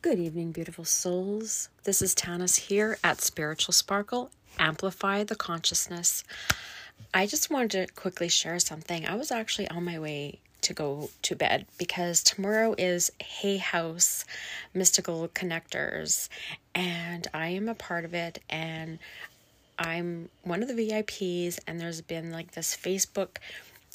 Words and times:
Good 0.00 0.20
evening, 0.20 0.52
beautiful 0.52 0.84
souls. 0.84 1.70
This 1.82 2.00
is 2.00 2.14
Tannis 2.14 2.54
here 2.56 2.98
at 3.02 3.20
Spiritual 3.20 3.72
Sparkle. 3.72 4.30
Amplify 4.56 5.24
the 5.24 5.34
consciousness. 5.34 6.22
I 7.12 7.26
just 7.26 7.50
wanted 7.50 7.72
to 7.72 7.92
quickly 7.94 8.28
share 8.28 8.60
something. 8.60 9.08
I 9.08 9.16
was 9.16 9.32
actually 9.32 9.66
on 9.70 9.84
my 9.84 9.98
way 9.98 10.38
to 10.60 10.72
go 10.72 11.10
to 11.22 11.34
bed 11.34 11.66
because 11.78 12.22
tomorrow 12.22 12.76
is 12.78 13.10
Hay 13.20 13.56
House 13.56 14.24
Mystical 14.72 15.26
Connectors, 15.34 16.28
and 16.76 17.26
I 17.34 17.48
am 17.48 17.68
a 17.68 17.74
part 17.74 18.04
of 18.04 18.14
it. 18.14 18.40
And 18.48 19.00
I'm 19.80 20.28
one 20.44 20.62
of 20.62 20.68
the 20.68 20.74
VIPs, 20.74 21.58
and 21.66 21.80
there's 21.80 22.02
been 22.02 22.30
like 22.30 22.52
this 22.52 22.76
Facebook 22.76 23.38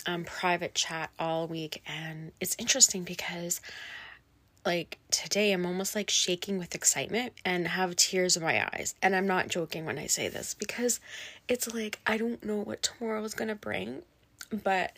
um, 0.06 0.26
private 0.26 0.76
chat 0.76 1.12
all 1.18 1.48
week, 1.48 1.82
and 1.88 2.34
it's 2.42 2.58
interesting 2.60 3.06
because 3.06 3.62
like 4.66 4.98
today 5.12 5.52
I'm 5.52 5.66
almost 5.66 5.96
like 5.96 6.10
shaking 6.10 6.58
with 6.58 6.76
excitement 6.76 7.34
and 7.44 7.68
have 7.68 7.96
tears 7.96 8.38
in 8.38 8.44
my 8.44 8.66
eyes. 8.74 8.96
And 9.02 9.16
I'm 9.16 9.28
not 9.28 9.48
joking 9.50 9.86
when 9.86 10.00
I 10.00 10.08
say 10.08 10.28
this 10.30 10.54
because 10.54 11.00
it's 11.48 11.74
like 11.74 12.00
I 12.06 12.18
don't 12.18 12.44
know 12.44 12.58
what 12.58 12.82
tomorrow 12.82 13.24
is 13.24 13.34
going 13.34 13.50
to 13.50 13.56
bring, 13.56 14.02
but 14.52 14.94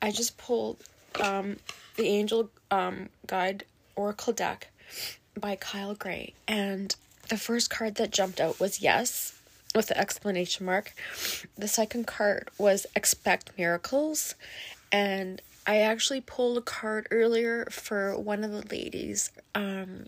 I 0.00 0.10
just 0.10 0.38
pulled 0.38 0.82
um 1.20 1.56
the 1.96 2.06
Angel 2.06 2.50
um 2.70 3.08
Guide 3.26 3.64
Oracle 3.96 4.32
deck 4.32 4.68
by 5.38 5.56
Kyle 5.56 5.94
Gray 5.94 6.34
and 6.46 6.94
the 7.28 7.36
first 7.36 7.70
card 7.70 7.96
that 7.96 8.10
jumped 8.10 8.40
out 8.40 8.58
was 8.58 8.80
yes 8.80 9.34
with 9.74 9.88
the 9.88 9.98
exclamation 9.98 10.64
mark. 10.64 10.92
The 11.56 11.68
second 11.68 12.06
card 12.06 12.48
was 12.56 12.86
expect 12.96 13.56
miracles 13.58 14.34
and 14.90 15.42
I 15.68 15.80
actually 15.80 16.22
pulled 16.22 16.56
a 16.56 16.62
card 16.62 17.08
earlier 17.10 17.66
for 17.70 18.18
one 18.18 18.42
of 18.42 18.50
the 18.50 18.74
ladies. 18.74 19.30
Um, 19.54 20.06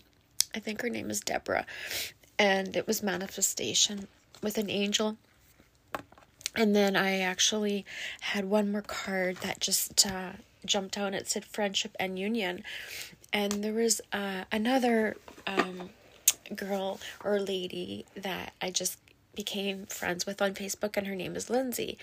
I 0.55 0.59
think 0.59 0.81
her 0.81 0.89
name 0.89 1.11
is 1.11 1.21
Deborah, 1.21 1.67
and 2.39 2.75
it 2.75 2.87
was 2.87 3.03
manifestation 3.03 4.09
with 4.43 4.57
an 4.57 4.71
angel. 4.71 5.19
And 6.57 6.75
then 6.75 6.97
I 6.97 7.19
actually 7.19 7.85
had 8.21 8.47
one 8.47 8.73
more 8.73 8.81
card 8.81 9.37
that 9.43 9.61
just 9.61 10.07
uh, 10.07 10.33
jumped 10.65 10.97
out. 10.97 11.13
It 11.13 11.29
said 11.29 11.45
friendship 11.45 11.95
and 12.01 12.19
union, 12.19 12.65
and 13.31 13.63
there 13.63 13.75
was 13.75 14.01
uh, 14.15 14.45
another 14.51 15.19
um, 15.47 15.91
girl 16.57 17.01
or 17.23 17.39
lady 17.39 18.07
that 18.17 18.55
I 18.63 18.71
just 18.71 18.99
became 19.35 19.87
friends 19.87 20.27
with 20.27 20.43
on 20.43 20.55
Facebook, 20.55 20.97
and 20.97 21.07
her 21.07 21.15
name 21.15 21.37
is 21.37 21.51
Lindsay. 21.51 21.99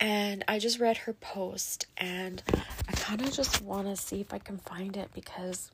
And 0.00 0.44
I 0.48 0.58
just 0.58 0.78
read 0.78 0.98
her 0.98 1.12
post, 1.12 1.86
and 1.96 2.42
kind 3.12 3.28
of 3.28 3.34
just 3.34 3.60
want 3.60 3.86
to 3.86 3.94
see 3.94 4.22
if 4.22 4.32
I 4.32 4.38
can 4.38 4.56
find 4.56 4.96
it 4.96 5.10
because 5.12 5.70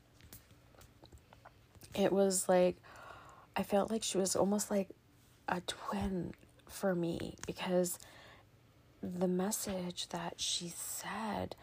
it 1.95 2.11
was 2.11 2.49
like 2.49 2.75
I 3.55 3.63
felt 3.63 3.89
like 3.89 4.03
she 4.03 4.17
was 4.17 4.35
almost 4.35 4.69
like 4.69 4.89
a 5.47 5.61
twin 5.61 6.33
for 6.67 6.93
me 6.93 7.35
because 7.47 7.97
the 9.01 9.29
message 9.29 10.09
that 10.09 10.33
she 10.35 10.73
said 10.75 11.55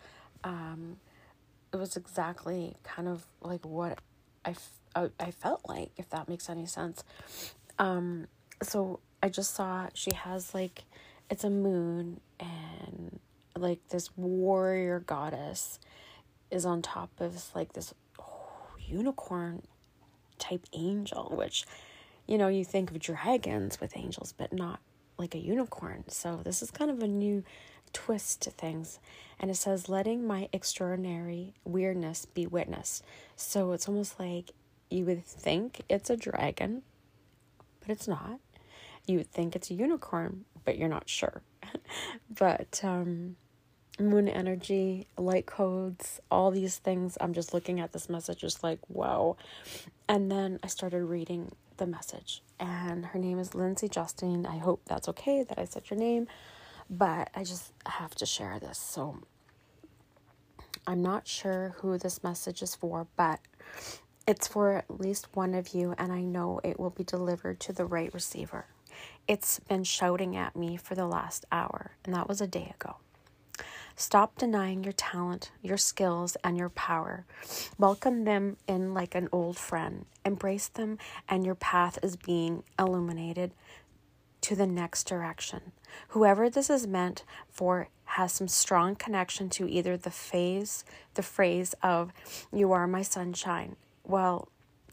um 0.44 0.96
it 1.74 1.76
was 1.76 1.94
exactly 1.94 2.76
kind 2.82 3.06
of 3.06 3.26
like 3.42 3.66
what 3.66 3.98
I, 4.46 4.54
I, 4.94 5.10
I 5.20 5.30
felt 5.30 5.60
like 5.68 5.90
if 5.98 6.08
that 6.08 6.26
makes 6.26 6.48
any 6.48 6.64
sense. 6.64 7.04
Um 7.78 8.28
so 8.62 9.00
I 9.22 9.28
just 9.28 9.54
saw 9.54 9.88
she 9.92 10.14
has 10.14 10.54
like 10.54 10.84
it's 11.28 11.44
a 11.44 11.50
moon 11.50 12.22
and 12.40 13.20
like 13.56 13.80
this 13.88 14.10
warrior 14.16 15.00
goddess 15.00 15.78
is 16.50 16.64
on 16.64 16.82
top 16.82 17.10
of 17.20 17.50
like 17.54 17.72
this 17.72 17.94
oh, 18.18 18.52
unicorn 18.78 19.62
type 20.38 20.66
angel 20.72 21.32
which 21.34 21.64
you 22.26 22.36
know 22.36 22.48
you 22.48 22.64
think 22.64 22.90
of 22.90 22.98
dragons 22.98 23.80
with 23.80 23.96
angels 23.96 24.34
but 24.36 24.52
not 24.52 24.80
like 25.18 25.34
a 25.34 25.38
unicorn. 25.38 26.04
So 26.08 26.40
this 26.44 26.62
is 26.62 26.70
kind 26.70 26.90
of 26.90 27.02
a 27.02 27.08
new 27.08 27.42
twist 27.92 28.42
to 28.42 28.50
things. 28.50 28.98
And 29.38 29.50
it 29.50 29.56
says 29.56 29.88
letting 29.88 30.26
my 30.26 30.48
extraordinary 30.52 31.54
weirdness 31.64 32.26
be 32.26 32.46
witnessed. 32.46 33.04
So 33.36 33.72
it's 33.72 33.88
almost 33.88 34.18
like 34.18 34.52
you 34.90 35.04
would 35.06 35.24
think 35.24 35.82
it's 35.88 36.10
a 36.10 36.16
dragon 36.16 36.82
but 37.80 37.90
it's 37.90 38.08
not. 38.08 38.40
You 39.06 39.18
would 39.18 39.30
think 39.30 39.54
it's 39.54 39.70
a 39.70 39.74
unicorn, 39.74 40.44
but 40.64 40.76
you're 40.76 40.88
not 40.88 41.08
sure. 41.08 41.42
but 42.30 42.80
um, 42.82 43.36
moon 43.98 44.28
energy, 44.28 45.06
light 45.16 45.46
codes, 45.46 46.20
all 46.30 46.50
these 46.50 46.76
things. 46.76 47.16
I'm 47.20 47.32
just 47.32 47.54
looking 47.54 47.80
at 47.80 47.92
this 47.92 48.08
message, 48.08 48.40
just 48.40 48.62
like, 48.62 48.78
wow. 48.88 49.36
And 50.08 50.30
then 50.30 50.58
I 50.62 50.68
started 50.68 51.04
reading 51.04 51.52
the 51.76 51.86
message, 51.86 52.42
and 52.58 53.06
her 53.06 53.18
name 53.18 53.38
is 53.38 53.54
Lindsay 53.54 53.88
Justine. 53.88 54.46
I 54.46 54.58
hope 54.58 54.82
that's 54.86 55.08
okay 55.08 55.42
that 55.42 55.58
I 55.58 55.64
said 55.64 55.90
your 55.90 55.98
name, 55.98 56.26
but 56.88 57.28
I 57.34 57.44
just 57.44 57.72
have 57.84 58.14
to 58.16 58.26
share 58.26 58.58
this. 58.58 58.78
So 58.78 59.18
I'm 60.86 61.02
not 61.02 61.26
sure 61.26 61.74
who 61.78 61.98
this 61.98 62.22
message 62.22 62.62
is 62.62 62.74
for, 62.74 63.08
but 63.16 63.40
it's 64.26 64.48
for 64.48 64.74
at 64.74 65.00
least 65.00 65.28
one 65.34 65.54
of 65.54 65.68
you, 65.74 65.94
and 65.98 66.12
I 66.12 66.22
know 66.22 66.60
it 66.64 66.80
will 66.80 66.90
be 66.90 67.04
delivered 67.04 67.60
to 67.60 67.72
the 67.72 67.84
right 67.84 68.12
receiver. 68.14 68.66
It's 69.28 69.58
been 69.60 69.84
shouting 69.84 70.36
at 70.36 70.56
me 70.56 70.76
for 70.76 70.94
the 70.94 71.06
last 71.06 71.44
hour, 71.52 71.92
and 72.04 72.14
that 72.14 72.28
was 72.28 72.40
a 72.40 72.46
day 72.46 72.72
ago. 72.78 72.96
Stop 73.98 74.36
denying 74.36 74.84
your 74.84 74.92
talent, 74.92 75.52
your 75.62 75.78
skills, 75.78 76.36
and 76.44 76.58
your 76.58 76.68
power. 76.68 77.24
Welcome 77.78 78.24
them 78.24 78.58
in 78.68 78.92
like 78.92 79.14
an 79.14 79.26
old 79.32 79.56
friend. 79.56 80.04
Embrace 80.22 80.68
them, 80.68 80.98
and 81.30 81.46
your 81.46 81.54
path 81.54 81.98
is 82.02 82.14
being 82.14 82.62
illuminated 82.78 83.52
to 84.42 84.54
the 84.54 84.66
next 84.66 85.04
direction. 85.04 85.72
Whoever 86.08 86.50
this 86.50 86.68
is 86.68 86.86
meant 86.86 87.24
for 87.50 87.88
has 88.04 88.32
some 88.32 88.48
strong 88.48 88.96
connection 88.96 89.48
to 89.50 89.66
either 89.66 89.96
the 89.96 90.10
phase, 90.10 90.84
the 91.14 91.22
phrase 91.22 91.74
of 91.82 92.12
"You 92.52 92.72
are 92.72 92.86
my 92.86 93.00
sunshine." 93.00 93.76
Well, 94.04 94.48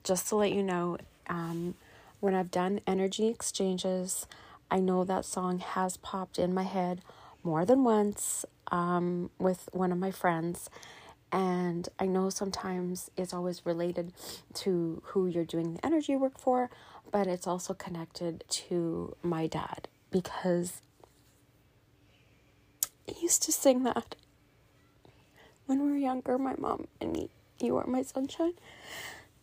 just 0.05 0.29
to 0.29 0.37
let 0.37 0.53
you 0.53 0.63
know, 0.63 0.97
um, 1.27 1.75
when 2.21 2.33
I've 2.33 2.51
done 2.51 2.79
energy 2.87 3.27
exchanges, 3.27 4.27
I 4.71 4.79
know 4.79 5.03
that 5.03 5.25
song 5.25 5.59
has 5.59 5.97
popped 5.97 6.39
in 6.39 6.53
my 6.53 6.63
head 6.63 7.01
more 7.43 7.65
than 7.65 7.83
once 7.83 8.45
um, 8.71 9.29
with 9.39 9.69
one 9.71 9.91
of 9.91 9.97
my 9.97 10.11
friends. 10.11 10.69
And 11.31 11.89
I 11.99 12.05
know 12.05 12.29
sometimes 12.29 13.09
it's 13.17 13.33
always 13.33 13.65
related 13.65 14.13
to 14.55 15.01
who 15.05 15.27
you're 15.27 15.45
doing 15.45 15.73
the 15.73 15.85
energy 15.85 16.15
work 16.15 16.39
for, 16.39 16.69
but 17.11 17.27
it's 17.27 17.47
also 17.47 17.73
connected 17.73 18.43
to 18.49 19.15
my 19.23 19.47
dad 19.47 19.87
because 20.11 20.81
he 23.07 23.23
used 23.23 23.41
to 23.43 23.51
sing 23.51 23.83
that 23.83 24.15
when 25.65 25.83
we 25.83 25.91
were 25.91 25.97
younger, 25.97 26.37
my 26.37 26.55
mom 26.57 26.87
and 26.99 27.13
me. 27.13 27.29
You 27.59 27.77
are 27.77 27.87
my 27.87 28.01
sunshine. 28.03 28.53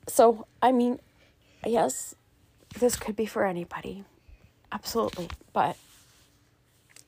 So, 0.06 0.46
I 0.60 0.72
mean, 0.72 1.00
yes, 1.64 2.14
this 2.78 2.96
could 2.96 3.16
be 3.16 3.26
for 3.26 3.44
anybody. 3.44 4.04
Absolutely. 4.70 5.28
But 5.52 5.76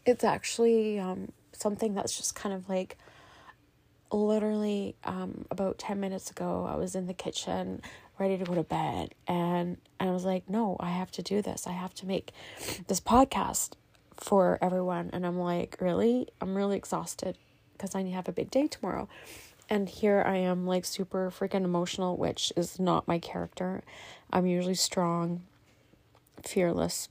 it's 0.05 0.25
actually 0.25 0.99
um, 0.99 1.33
something 1.53 1.95
that's 1.95 2.17
just 2.17 2.35
kind 2.35 2.55
of 2.55 2.69
like 2.69 2.97
literally 4.13 4.95
um, 5.05 5.47
about 5.51 5.79
10 5.79 5.99
minutes 6.01 6.31
ago, 6.31 6.69
I 6.69 6.77
was 6.77 6.95
in 6.95 7.07
the 7.07 7.15
kitchen 7.15 7.83
ready 8.19 8.37
to 8.37 8.45
go 8.45 8.55
to 8.55 8.63
bed. 8.63 9.15
And, 9.27 9.79
and 9.99 10.11
I 10.11 10.13
was 10.13 10.25
like, 10.25 10.49
no, 10.49 10.77
I 10.81 10.91
have 10.91 11.11
to 11.13 11.23
do 11.23 11.43
this. 11.43 11.67
I 11.67 11.73
have 11.73 11.95
to 11.95 12.07
make 12.07 12.33
this 12.87 13.01
podcast 13.01 13.73
for 14.17 14.59
everyone. 14.61 15.11
And 15.13 15.27
I'm 15.27 15.39
like, 15.39 15.77
really? 15.81 16.29
I'm 16.41 16.55
really 16.55 16.77
exhausted 16.77 17.39
because 17.73 17.95
I 17.95 18.03
have 18.05 18.29
a 18.29 18.33
big 18.33 18.51
day 18.51 18.69
tomorrow. 18.69 19.09
And 19.71 19.89
here 19.89 20.23
I 20.27 20.37
am, 20.37 20.67
like, 20.67 20.84
super 20.84 21.31
freaking 21.31 21.65
emotional, 21.65 22.17
which 22.17 22.53
is 22.57 22.79
not 22.79 23.09
my 23.09 23.19
character. 23.19 23.83
I'm 24.31 24.45
usually 24.45 24.75
strong 24.75 25.43
fearless 26.43 27.09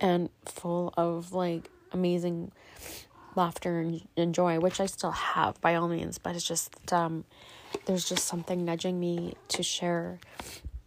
and 0.00 0.28
full 0.44 0.92
of 0.96 1.32
like 1.32 1.70
amazing 1.92 2.52
laughter 3.36 3.80
and, 3.80 4.06
and 4.16 4.34
joy, 4.34 4.60
which 4.60 4.80
I 4.80 4.86
still 4.86 5.10
have 5.10 5.60
by 5.60 5.74
all 5.74 5.88
means, 5.88 6.18
but 6.18 6.36
it's 6.36 6.46
just 6.46 6.92
um, 6.92 7.24
there's 7.86 8.08
just 8.08 8.26
something 8.26 8.64
nudging 8.64 9.00
me 9.00 9.34
to 9.48 9.62
share 9.62 10.18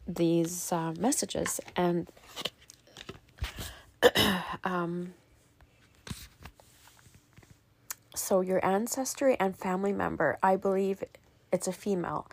these 0.08 0.72
uh, 0.72 0.94
messages 0.98 1.60
and 1.76 2.10
um, 4.64 5.14
so 8.16 8.42
your 8.42 8.64
ancestry 8.66 9.38
and 9.40 9.56
family 9.56 9.94
member, 9.94 10.38
I 10.42 10.56
believe 10.56 11.04
it's 11.52 11.68
a 11.68 11.74
female 11.74 12.28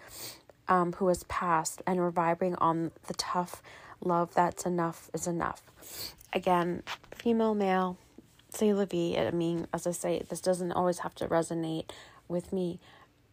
um, 0.68 0.92
who 0.94 1.08
has 1.08 1.24
passed 1.24 1.82
and 1.86 1.98
we're 1.98 2.10
vibrating 2.10 2.56
on 2.56 2.92
the 3.06 3.14
tough 3.14 3.62
love 4.00 4.34
that's 4.34 4.66
enough 4.66 5.10
is 5.14 5.26
enough. 5.26 5.62
Again, 6.34 6.82
female, 7.14 7.54
male, 7.54 7.96
say 8.50 8.72
la 8.74 8.84
vie. 8.86 9.16
I 9.16 9.30
mean, 9.30 9.66
as 9.72 9.86
I 9.86 9.92
say, 9.92 10.22
this 10.28 10.40
doesn't 10.40 10.72
always 10.72 10.98
have 11.00 11.14
to 11.16 11.28
resonate 11.28 11.90
with 12.28 12.52
me, 12.52 12.80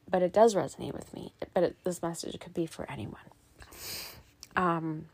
but 0.10 0.22
it 0.22 0.32
does 0.32 0.54
resonate 0.56 0.94
with 0.94 1.14
me. 1.14 1.34
But 1.54 1.64
it, 1.64 1.76
this 1.84 2.02
message 2.02 2.40
could 2.40 2.54
be 2.54 2.68
for 2.68 2.90
anyone. 2.90 3.22
um, 4.56 5.06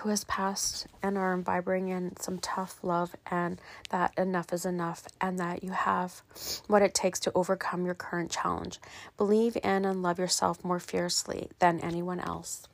who 0.00 0.08
has 0.08 0.24
passed 0.24 0.86
and 1.02 1.18
are 1.18 1.36
vibrating 1.36 1.88
in 1.88 2.16
some 2.16 2.38
tough 2.38 2.78
love 2.82 3.14
and 3.30 3.60
that 3.90 4.16
enough 4.16 4.52
is 4.52 4.64
enough 4.64 5.06
and 5.20 5.38
that 5.38 5.62
you 5.62 5.70
have 5.72 6.22
what 6.68 6.80
it 6.80 6.94
takes 6.94 7.20
to 7.20 7.32
overcome 7.34 7.84
your 7.84 7.94
current 7.94 8.30
challenge. 8.30 8.80
Believe 9.18 9.58
in 9.62 9.84
and 9.84 10.02
love 10.02 10.18
yourself 10.18 10.64
more 10.64 10.80
fiercely 10.80 11.48
than 11.58 11.80
anyone 11.80 12.18
else. 12.18 12.66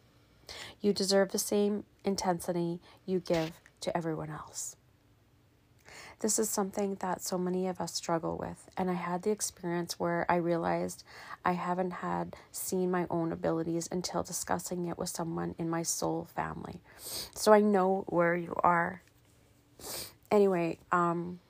You 0.80 0.92
deserve 0.92 1.32
the 1.32 1.38
same 1.38 1.84
intensity 2.04 2.80
you 3.04 3.18
give 3.18 3.52
to 3.80 3.96
everyone 3.96 4.30
else. 4.30 4.76
This 6.20 6.38
is 6.38 6.48
something 6.48 6.96
that 7.00 7.20
so 7.20 7.36
many 7.36 7.68
of 7.68 7.80
us 7.80 7.94
struggle 7.94 8.38
with, 8.38 8.70
and 8.76 8.90
I 8.90 8.94
had 8.94 9.22
the 9.22 9.30
experience 9.30 10.00
where 10.00 10.24
I 10.30 10.36
realized 10.36 11.04
I 11.44 11.52
haven't 11.52 11.90
had 11.90 12.34
seen 12.50 12.90
my 12.90 13.06
own 13.10 13.32
abilities 13.32 13.88
until 13.92 14.22
discussing 14.22 14.86
it 14.86 14.96
with 14.96 15.10
someone 15.10 15.54
in 15.58 15.68
my 15.68 15.82
soul 15.82 16.26
family. 16.34 16.80
So 17.34 17.52
I 17.52 17.60
know 17.60 18.04
where 18.08 18.34
you 18.34 18.54
are. 18.62 19.02
Anyway, 20.30 20.78
um 20.90 21.40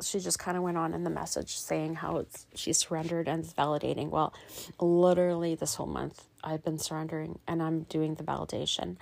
she 0.00 0.20
just 0.20 0.38
kind 0.38 0.56
of 0.56 0.62
went 0.62 0.76
on 0.76 0.94
in 0.94 1.02
the 1.02 1.10
message 1.10 1.58
saying 1.58 1.96
how 1.96 2.18
it's 2.18 2.46
she 2.54 2.72
surrendered 2.72 3.26
and 3.26 3.44
validating. 3.44 4.10
Well, 4.10 4.32
literally 4.80 5.56
this 5.56 5.74
whole 5.74 5.86
month 5.86 6.24
I've 6.44 6.64
been 6.64 6.78
surrendering 6.78 7.38
and 7.48 7.62
I'm 7.62 7.82
doing 7.82 8.14
the 8.14 8.22
validation 8.22 8.96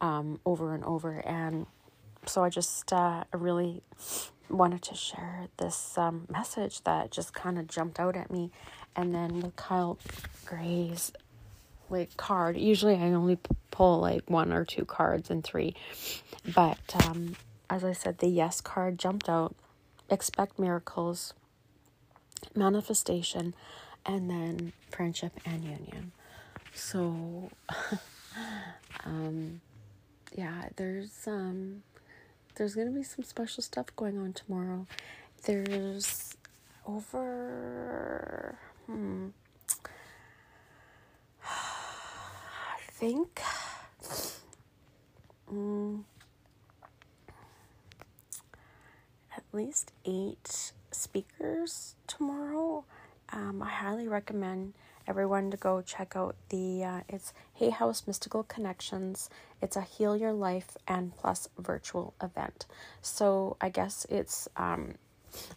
um, 0.00 0.40
over 0.44 0.74
and 0.74 0.84
over. 0.84 1.18
And 1.26 1.66
so 2.26 2.44
I 2.44 2.48
just 2.48 2.92
uh, 2.92 3.24
really 3.32 3.82
wanted 4.48 4.82
to 4.82 4.94
share 4.94 5.48
this 5.56 5.96
um, 5.96 6.26
message 6.30 6.82
that 6.84 7.10
just 7.10 7.34
kind 7.34 7.58
of 7.58 7.66
jumped 7.66 7.98
out 7.98 8.16
at 8.16 8.30
me. 8.30 8.50
And 8.96 9.14
then 9.14 9.40
with 9.40 9.56
Kyle 9.56 9.98
Gray's 10.44 11.12
like 11.90 12.16
card, 12.16 12.56
usually 12.56 12.94
I 12.94 13.12
only 13.12 13.38
pull 13.70 14.00
like 14.00 14.28
one 14.28 14.52
or 14.52 14.64
two 14.64 14.84
cards 14.84 15.30
and 15.30 15.42
three, 15.42 15.74
but 16.54 16.78
um, 17.06 17.36
as 17.68 17.84
I 17.84 17.92
said, 17.92 18.18
the 18.18 18.28
yes 18.28 18.60
card 18.60 18.98
jumped 18.98 19.28
out 19.28 19.54
expect 20.10 20.58
miracles, 20.58 21.34
manifestation, 22.54 23.54
and 24.06 24.30
then 24.30 24.72
friendship 24.90 25.32
and 25.44 25.64
union. 25.64 26.12
So, 26.74 27.50
um, 29.04 29.60
yeah, 30.34 30.68
there's 30.76 31.26
um, 31.26 31.82
there's 32.54 32.74
gonna 32.74 32.90
be 32.90 33.02
some 33.02 33.24
special 33.24 33.62
stuff 33.62 33.86
going 33.96 34.18
on 34.18 34.32
tomorrow. 34.32 34.86
There's 35.44 36.36
over, 36.86 38.58
hmm, 38.86 39.28
I 41.44 42.80
think, 42.90 43.40
um, 45.50 46.04
least 49.54 49.92
eight 50.04 50.72
speakers 50.90 51.94
tomorrow. 52.06 52.84
Um, 53.32 53.62
I 53.62 53.68
highly 53.68 54.08
recommend 54.08 54.74
everyone 55.06 55.50
to 55.50 55.56
go 55.56 55.82
check 55.82 56.14
out 56.16 56.36
the 56.48 56.84
uh, 56.84 57.00
it's 57.08 57.32
Hay 57.54 57.70
House 57.70 58.04
Mystical 58.06 58.42
Connections. 58.44 59.30
It's 59.60 59.76
a 59.76 59.82
heal 59.82 60.16
your 60.16 60.32
life 60.32 60.76
and 60.86 61.14
plus 61.16 61.48
virtual 61.58 62.14
event. 62.22 62.66
So 63.02 63.56
I 63.60 63.68
guess 63.68 64.06
it's 64.08 64.48
um, 64.56 64.94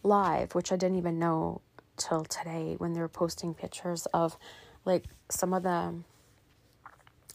live, 0.03 0.55
which 0.55 0.71
I 0.71 0.75
didn't 0.75 0.97
even 0.97 1.19
know 1.19 1.61
till 1.97 2.23
today 2.25 2.75
when 2.77 2.93
they 2.93 2.99
were 2.99 3.07
posting 3.07 3.53
pictures 3.53 4.05
of 4.07 4.37
like 4.85 5.05
some 5.29 5.53
of 5.53 5.63
the 5.63 5.95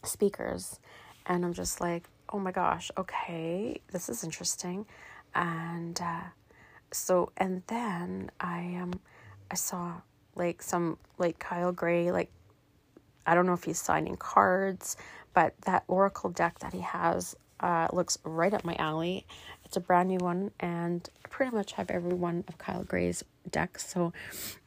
speakers, 0.03 0.79
and 1.25 1.45
I'm 1.45 1.53
just 1.53 1.81
like, 1.81 2.09
oh 2.31 2.39
my 2.39 2.51
gosh, 2.51 2.91
okay, 2.97 3.81
this 3.91 4.09
is 4.09 4.23
interesting, 4.23 4.85
and. 5.35 5.99
Uh, 6.01 6.29
so 6.93 7.31
and 7.37 7.63
then 7.67 8.29
I 8.39 8.77
um 8.81 8.99
I 9.51 9.55
saw 9.55 10.01
like 10.35 10.61
some 10.61 10.97
like 11.17 11.39
Kyle 11.39 11.71
Gray 11.71 12.11
like 12.11 12.31
I 13.25 13.35
don't 13.35 13.45
know 13.45 13.53
if 13.53 13.63
he's 13.63 13.79
signing 13.79 14.17
cards, 14.17 14.97
but 15.33 15.53
that 15.61 15.83
oracle 15.87 16.29
deck 16.29 16.59
that 16.59 16.73
he 16.73 16.81
has 16.81 17.35
uh 17.59 17.87
looks 17.93 18.17
right 18.23 18.53
up 18.53 18.63
my 18.63 18.75
alley. 18.75 19.25
It's 19.65 19.77
a 19.77 19.79
brand 19.79 20.09
new 20.09 20.17
one 20.17 20.51
and 20.59 21.07
I 21.25 21.29
pretty 21.29 21.55
much 21.55 21.73
have 21.73 21.89
every 21.89 22.13
one 22.13 22.43
of 22.47 22.57
Kyle 22.57 22.83
Gray's 22.83 23.23
decks, 23.49 23.87
so 23.89 24.13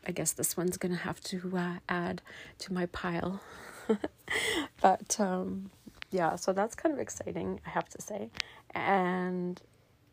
I 0.06 0.12
guess 0.12 0.32
this 0.32 0.56
one's 0.56 0.76
to 0.78 0.94
have 0.94 1.20
to 1.22 1.56
uh, 1.56 1.74
add 1.88 2.22
to 2.60 2.72
my 2.72 2.86
pile. 2.86 3.40
but 4.80 5.18
um 5.20 5.70
yeah, 6.10 6.36
so 6.36 6.52
that's 6.52 6.74
kind 6.74 6.94
of 6.94 7.00
exciting, 7.00 7.60
I 7.66 7.70
have 7.70 7.88
to 7.90 8.00
say. 8.00 8.30
And 8.74 9.60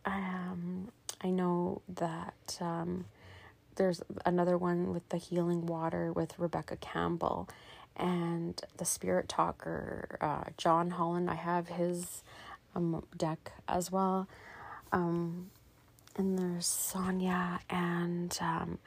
um 0.05 0.89
I 1.23 1.29
know 1.29 1.81
that 1.87 2.57
um, 2.59 3.05
there's 3.75 4.01
another 4.25 4.57
one 4.57 4.93
with 4.93 5.07
the 5.09 5.17
healing 5.17 5.65
water 5.65 6.11
with 6.11 6.37
Rebecca 6.39 6.75
Campbell 6.77 7.49
and 7.95 8.59
the 8.77 8.85
spirit 8.85 9.29
talker 9.29 10.17
uh, 10.21 10.49
John 10.57 10.91
Holland. 10.91 11.29
I 11.29 11.35
have 11.35 11.67
his 11.67 12.23
um, 12.75 13.03
deck 13.17 13.51
as 13.67 13.91
well. 13.91 14.27
Um, 14.91 15.49
and 16.15 16.37
there's 16.37 16.67
Sonia 16.67 17.59
and 17.69 18.37
um, 18.41 18.77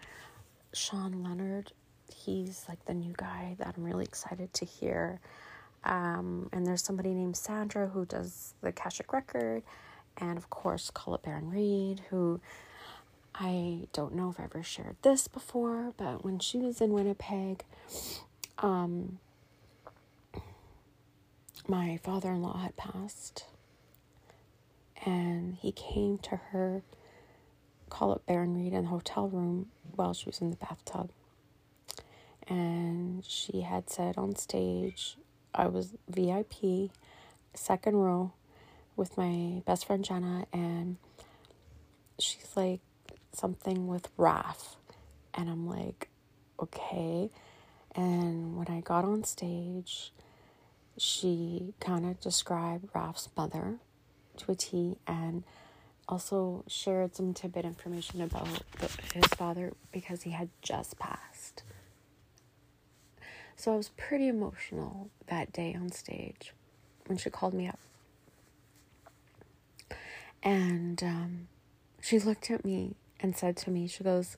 Sean 0.72 1.22
Leonard. 1.22 1.72
He's 2.14 2.64
like 2.68 2.84
the 2.86 2.94
new 2.94 3.12
guy 3.16 3.56
that 3.58 3.74
I'm 3.76 3.84
really 3.84 4.04
excited 4.04 4.52
to 4.54 4.64
hear. 4.64 5.20
Um, 5.84 6.48
and 6.52 6.66
there's 6.66 6.82
somebody 6.82 7.14
named 7.14 7.36
Sandra 7.36 7.88
who 7.88 8.04
does 8.04 8.54
the 8.60 8.68
Akashic 8.68 9.12
Record 9.12 9.62
and 10.18 10.38
of 10.38 10.50
course 10.50 10.90
Colette 10.92 11.22
Baron 11.22 11.50
Reid 11.50 12.00
who 12.10 12.40
I 13.38 13.88
don't 13.92 14.14
know 14.14 14.30
if 14.30 14.40
I 14.40 14.44
ever 14.44 14.62
shared 14.62 14.96
this 15.02 15.28
before, 15.28 15.92
but 15.96 16.24
when 16.24 16.38
she 16.38 16.58
was 16.58 16.80
in 16.80 16.92
Winnipeg, 16.92 17.64
um, 18.58 19.18
my 21.68 21.98
father 22.02 22.30
in 22.30 22.40
law 22.40 22.56
had 22.58 22.76
passed, 22.76 23.44
and 25.04 25.56
he 25.56 25.70
came 25.70 26.16
to 26.18 26.36
her, 26.36 26.82
Colette 27.90 28.24
Baron-Reid, 28.26 28.72
in 28.72 28.84
the 28.84 28.88
hotel 28.88 29.28
room 29.28 29.66
while 29.94 30.14
she 30.14 30.26
was 30.26 30.40
in 30.40 30.50
the 30.50 30.56
bathtub. 30.56 31.10
And 32.48 33.22
she 33.24 33.60
had 33.62 33.90
said 33.90 34.16
on 34.16 34.36
stage, 34.36 35.18
I 35.54 35.66
was 35.66 35.94
VIP, 36.08 36.90
second 37.54 37.96
row 37.96 38.32
with 38.94 39.18
my 39.18 39.62
best 39.66 39.86
friend 39.86 40.02
Jenna, 40.02 40.46
and 40.54 40.96
she's 42.18 42.56
like, 42.56 42.80
something 43.32 43.86
with 43.86 44.14
Raph. 44.16 44.76
And 45.34 45.48
I'm 45.50 45.66
like, 45.68 46.08
okay. 46.60 47.30
And 47.94 48.56
when 48.56 48.68
I 48.68 48.80
got 48.80 49.04
on 49.04 49.24
stage, 49.24 50.12
she 50.98 51.74
kind 51.80 52.06
of 52.06 52.20
described 52.20 52.92
Raph's 52.92 53.28
mother 53.36 53.76
to 54.38 54.52
a 54.52 54.54
T 54.54 54.96
and 55.06 55.44
also 56.08 56.64
shared 56.68 57.16
some 57.16 57.34
tidbit 57.34 57.64
information 57.64 58.20
about 58.20 58.62
the, 58.78 58.90
his 59.14 59.26
father 59.36 59.72
because 59.92 60.22
he 60.22 60.30
had 60.30 60.48
just 60.62 60.98
passed. 60.98 61.62
So 63.56 63.72
I 63.72 63.76
was 63.76 63.88
pretty 63.90 64.28
emotional 64.28 65.08
that 65.28 65.52
day 65.52 65.74
on 65.74 65.90
stage 65.90 66.52
when 67.06 67.18
she 67.18 67.30
called 67.30 67.54
me 67.54 67.66
up. 67.66 67.78
And 70.42 71.02
um, 71.02 71.48
she 72.00 72.18
looked 72.18 72.50
at 72.50 72.64
me 72.64 72.94
and 73.20 73.36
said 73.36 73.56
to 73.58 73.70
me, 73.70 73.86
She 73.86 74.04
goes, 74.04 74.36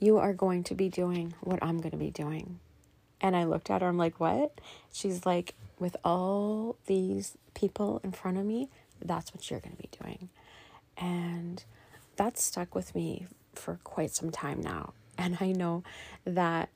You 0.00 0.18
are 0.18 0.32
going 0.32 0.64
to 0.64 0.74
be 0.74 0.88
doing 0.88 1.34
what 1.40 1.62
I'm 1.62 1.78
going 1.78 1.92
to 1.92 1.96
be 1.96 2.10
doing. 2.10 2.58
And 3.20 3.36
I 3.36 3.44
looked 3.44 3.70
at 3.70 3.82
her, 3.82 3.88
I'm 3.88 3.98
like, 3.98 4.20
What? 4.20 4.60
She's 4.92 5.26
like, 5.26 5.54
With 5.78 5.96
all 6.04 6.76
these 6.86 7.36
people 7.54 8.00
in 8.04 8.12
front 8.12 8.38
of 8.38 8.44
me, 8.44 8.68
that's 9.00 9.34
what 9.34 9.50
you're 9.50 9.60
going 9.60 9.76
to 9.76 9.82
be 9.82 9.90
doing. 10.02 10.28
And 10.96 11.64
that 12.16 12.38
stuck 12.38 12.74
with 12.74 12.94
me 12.94 13.26
for 13.54 13.78
quite 13.84 14.12
some 14.12 14.30
time 14.30 14.60
now. 14.60 14.92
And 15.18 15.38
I 15.40 15.52
know 15.52 15.82
that 16.24 16.68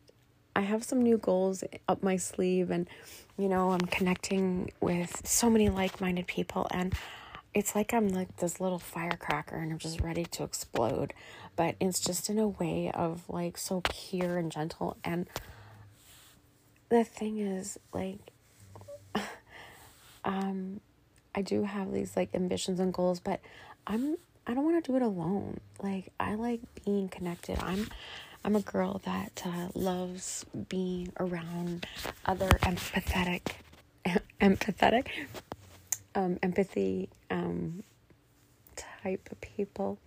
I 0.54 0.60
have 0.60 0.84
some 0.84 1.02
new 1.02 1.18
goals 1.18 1.64
up 1.86 2.02
my 2.02 2.16
sleeve, 2.16 2.70
and 2.70 2.88
you 3.36 3.48
know, 3.48 3.72
I'm 3.72 3.80
connecting 3.80 4.70
with 4.80 5.26
so 5.26 5.50
many 5.50 5.68
like 5.68 6.00
minded 6.00 6.26
people, 6.26 6.66
and 6.70 6.94
it's 7.56 7.74
like 7.74 7.94
I'm 7.94 8.10
like 8.10 8.36
this 8.36 8.60
little 8.60 8.78
firecracker 8.78 9.56
and 9.56 9.72
I'm 9.72 9.78
just 9.78 10.02
ready 10.02 10.26
to 10.26 10.44
explode. 10.44 11.14
But 11.56 11.74
it's 11.80 12.00
just 12.00 12.28
in 12.28 12.38
a 12.38 12.46
way 12.46 12.90
of 12.92 13.22
like 13.30 13.56
so 13.56 13.80
pure 13.80 14.36
and 14.36 14.52
gentle. 14.52 14.98
And 15.02 15.26
the 16.90 17.02
thing 17.02 17.38
is, 17.38 17.78
like, 17.94 18.18
um, 20.26 20.82
I 21.34 21.40
do 21.40 21.64
have 21.64 21.94
these 21.94 22.14
like 22.14 22.34
ambitions 22.34 22.78
and 22.78 22.92
goals, 22.92 23.20
but 23.20 23.40
I'm 23.86 24.16
I 24.46 24.52
don't 24.52 24.64
want 24.64 24.84
to 24.84 24.92
do 24.92 24.96
it 24.96 25.02
alone. 25.02 25.58
Like 25.82 26.12
I 26.20 26.34
like 26.34 26.60
being 26.84 27.08
connected. 27.08 27.58
I'm 27.60 27.88
I'm 28.44 28.54
a 28.54 28.60
girl 28.60 29.00
that 29.06 29.42
uh, 29.46 29.68
loves 29.74 30.44
being 30.68 31.10
around 31.18 31.86
other 32.26 32.50
empathetic, 32.64 33.52
empathetic, 34.42 35.06
um, 36.14 36.38
empathy 36.42 37.08
um, 37.46 37.82
type 38.74 39.28
of 39.30 39.40
people, 39.40 39.98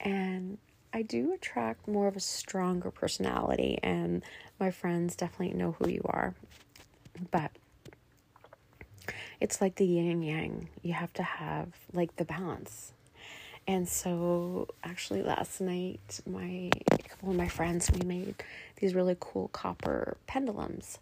and 0.00 0.58
I 0.92 1.02
do 1.02 1.32
attract 1.32 1.88
more 1.88 2.06
of 2.06 2.16
a 2.16 2.20
stronger 2.20 2.90
personality, 2.90 3.78
and 3.82 4.22
my 4.60 4.70
friends 4.70 5.16
definitely 5.16 5.54
know 5.54 5.76
who 5.78 5.88
you 5.88 6.02
are. 6.04 6.34
But 7.30 7.50
it's 9.40 9.60
like 9.60 9.76
the 9.76 9.86
yin 9.86 10.22
yang. 10.22 10.68
You 10.82 10.94
have 10.94 11.12
to 11.14 11.22
have 11.22 11.68
like 11.92 12.16
the 12.16 12.24
balance. 12.24 12.92
And 13.66 13.88
so, 13.88 14.68
actually, 14.82 15.22
last 15.22 15.60
night, 15.60 16.20
my 16.26 16.70
a 16.90 16.98
couple 17.08 17.30
of 17.30 17.36
my 17.36 17.48
friends 17.48 17.90
we 17.90 18.04
made 18.06 18.34
these 18.76 18.94
really 18.94 19.16
cool 19.18 19.48
copper 19.48 20.18
pendulums 20.26 20.98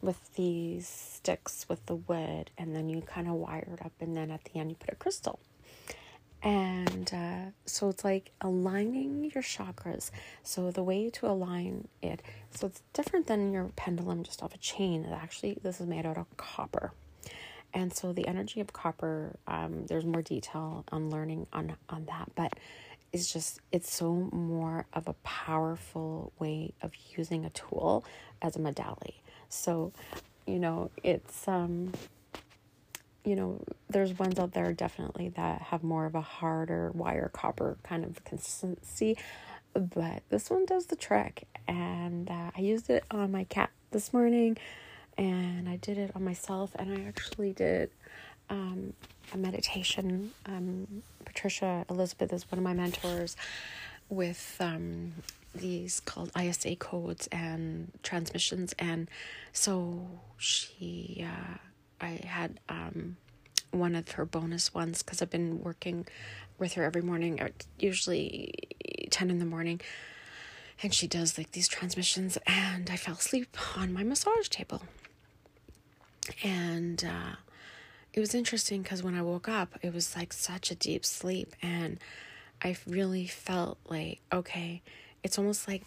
with 0.00 0.34
these 0.34 0.88
sticks 0.88 1.66
with 1.68 1.84
the 1.86 1.96
wood, 1.96 2.50
and 2.56 2.74
then 2.74 2.88
you 2.88 3.02
kind 3.02 3.28
of 3.28 3.34
wire 3.34 3.68
it 3.72 3.84
up, 3.84 3.92
and 4.00 4.16
then 4.16 4.30
at 4.30 4.44
the 4.44 4.58
end 4.58 4.70
you 4.70 4.76
put 4.76 4.92
a 4.92 4.96
crystal. 4.96 5.38
And 6.42 7.12
uh, 7.12 7.50
so 7.66 7.88
it's 7.88 8.04
like 8.04 8.30
aligning 8.40 9.30
your 9.34 9.42
chakras. 9.42 10.10
So 10.42 10.70
the 10.70 10.82
way 10.82 11.10
to 11.10 11.26
align 11.26 11.88
it, 12.02 12.22
so 12.50 12.68
it's 12.68 12.82
different 12.92 13.26
than 13.26 13.52
your 13.52 13.70
pendulum 13.76 14.22
just 14.22 14.42
off 14.42 14.54
a 14.54 14.58
chain. 14.58 15.04
It 15.04 15.12
actually, 15.12 15.58
this 15.62 15.80
is 15.80 15.86
made 15.86 16.06
out 16.06 16.16
of 16.16 16.34
copper. 16.36 16.92
And 17.74 17.92
so 17.92 18.12
the 18.12 18.26
energy 18.26 18.60
of 18.60 18.72
copper, 18.72 19.36
um, 19.46 19.86
there's 19.86 20.04
more 20.04 20.22
detail 20.22 20.84
on 20.90 21.10
learning 21.10 21.46
on 21.52 21.76
on 21.88 22.06
that, 22.06 22.30
but 22.34 22.54
it's 23.12 23.32
just 23.32 23.60
it's 23.72 23.92
so 23.92 24.28
more 24.32 24.86
of 24.92 25.08
a 25.08 25.12
powerful 25.24 26.32
way 26.38 26.72
of 26.82 26.92
using 27.16 27.44
a 27.44 27.50
tool 27.50 28.04
as 28.42 28.56
a 28.56 28.58
medallion. 28.58 29.14
So, 29.48 29.92
you 30.46 30.58
know, 30.58 30.90
it's 31.02 31.46
um 31.48 31.92
you 33.24 33.34
know, 33.34 33.60
there's 33.90 34.16
ones 34.18 34.38
out 34.38 34.52
there 34.52 34.72
definitely 34.72 35.30
that 35.30 35.60
have 35.60 35.82
more 35.82 36.06
of 36.06 36.14
a 36.14 36.20
harder 36.20 36.92
wire 36.94 37.28
copper 37.32 37.76
kind 37.82 38.04
of 38.04 38.24
consistency, 38.24 39.18
but 39.74 40.22
this 40.28 40.48
one 40.48 40.64
does 40.64 40.86
the 40.86 40.96
trick. 40.96 41.48
And 41.66 42.30
uh, 42.30 42.52
I 42.56 42.60
used 42.60 42.88
it 42.88 43.02
on 43.10 43.32
my 43.32 43.42
cat 43.44 43.70
this 43.90 44.12
morning, 44.12 44.56
and 45.18 45.68
I 45.68 45.76
did 45.76 45.98
it 45.98 46.12
on 46.14 46.24
myself, 46.24 46.74
and 46.78 46.92
I 46.92 47.06
actually 47.08 47.52
did 47.52 47.90
um, 48.50 48.92
a 49.32 49.36
meditation. 49.36 50.32
Um, 50.46 51.02
Patricia 51.24 51.84
Elizabeth 51.90 52.32
is 52.32 52.50
one 52.50 52.58
of 52.58 52.64
my 52.64 52.74
mentors 52.74 53.36
with 54.08 54.56
um, 54.60 55.12
these 55.54 56.00
called 56.00 56.30
ISA 56.40 56.76
codes 56.76 57.28
and 57.32 57.90
transmissions, 58.02 58.74
and 58.78 59.08
so 59.52 60.06
she. 60.38 61.26
Uh, 61.26 61.58
I 61.98 62.20
had 62.26 62.60
um, 62.68 63.16
one 63.70 63.94
of 63.94 64.10
her 64.12 64.24
bonus 64.24 64.74
ones 64.74 65.02
because 65.02 65.22
I've 65.22 65.30
been 65.30 65.62
working 65.62 66.06
with 66.58 66.74
her 66.74 66.84
every 66.84 67.02
morning, 67.02 67.40
usually 67.78 68.52
10 69.10 69.30
in 69.30 69.38
the 69.38 69.44
morning. 69.44 69.80
And 70.82 70.92
she 70.92 71.06
does 71.06 71.38
like 71.38 71.52
these 71.52 71.68
transmissions, 71.68 72.36
and 72.46 72.90
I 72.90 72.96
fell 72.96 73.14
asleep 73.14 73.56
on 73.78 73.94
my 73.94 74.02
massage 74.02 74.48
table. 74.48 74.82
And 76.42 77.04
uh, 77.04 77.36
it 78.12 78.20
was 78.20 78.34
interesting 78.34 78.82
because 78.82 79.02
when 79.02 79.14
I 79.14 79.22
woke 79.22 79.48
up, 79.48 79.78
it 79.82 79.92
was 79.92 80.16
like 80.16 80.32
such 80.32 80.70
a 80.70 80.74
deep 80.74 81.04
sleep, 81.04 81.54
and 81.62 81.98
I 82.62 82.76
really 82.86 83.26
felt 83.26 83.78
like, 83.88 84.20
okay, 84.32 84.82
it's 85.22 85.38
almost 85.38 85.68
like 85.68 85.82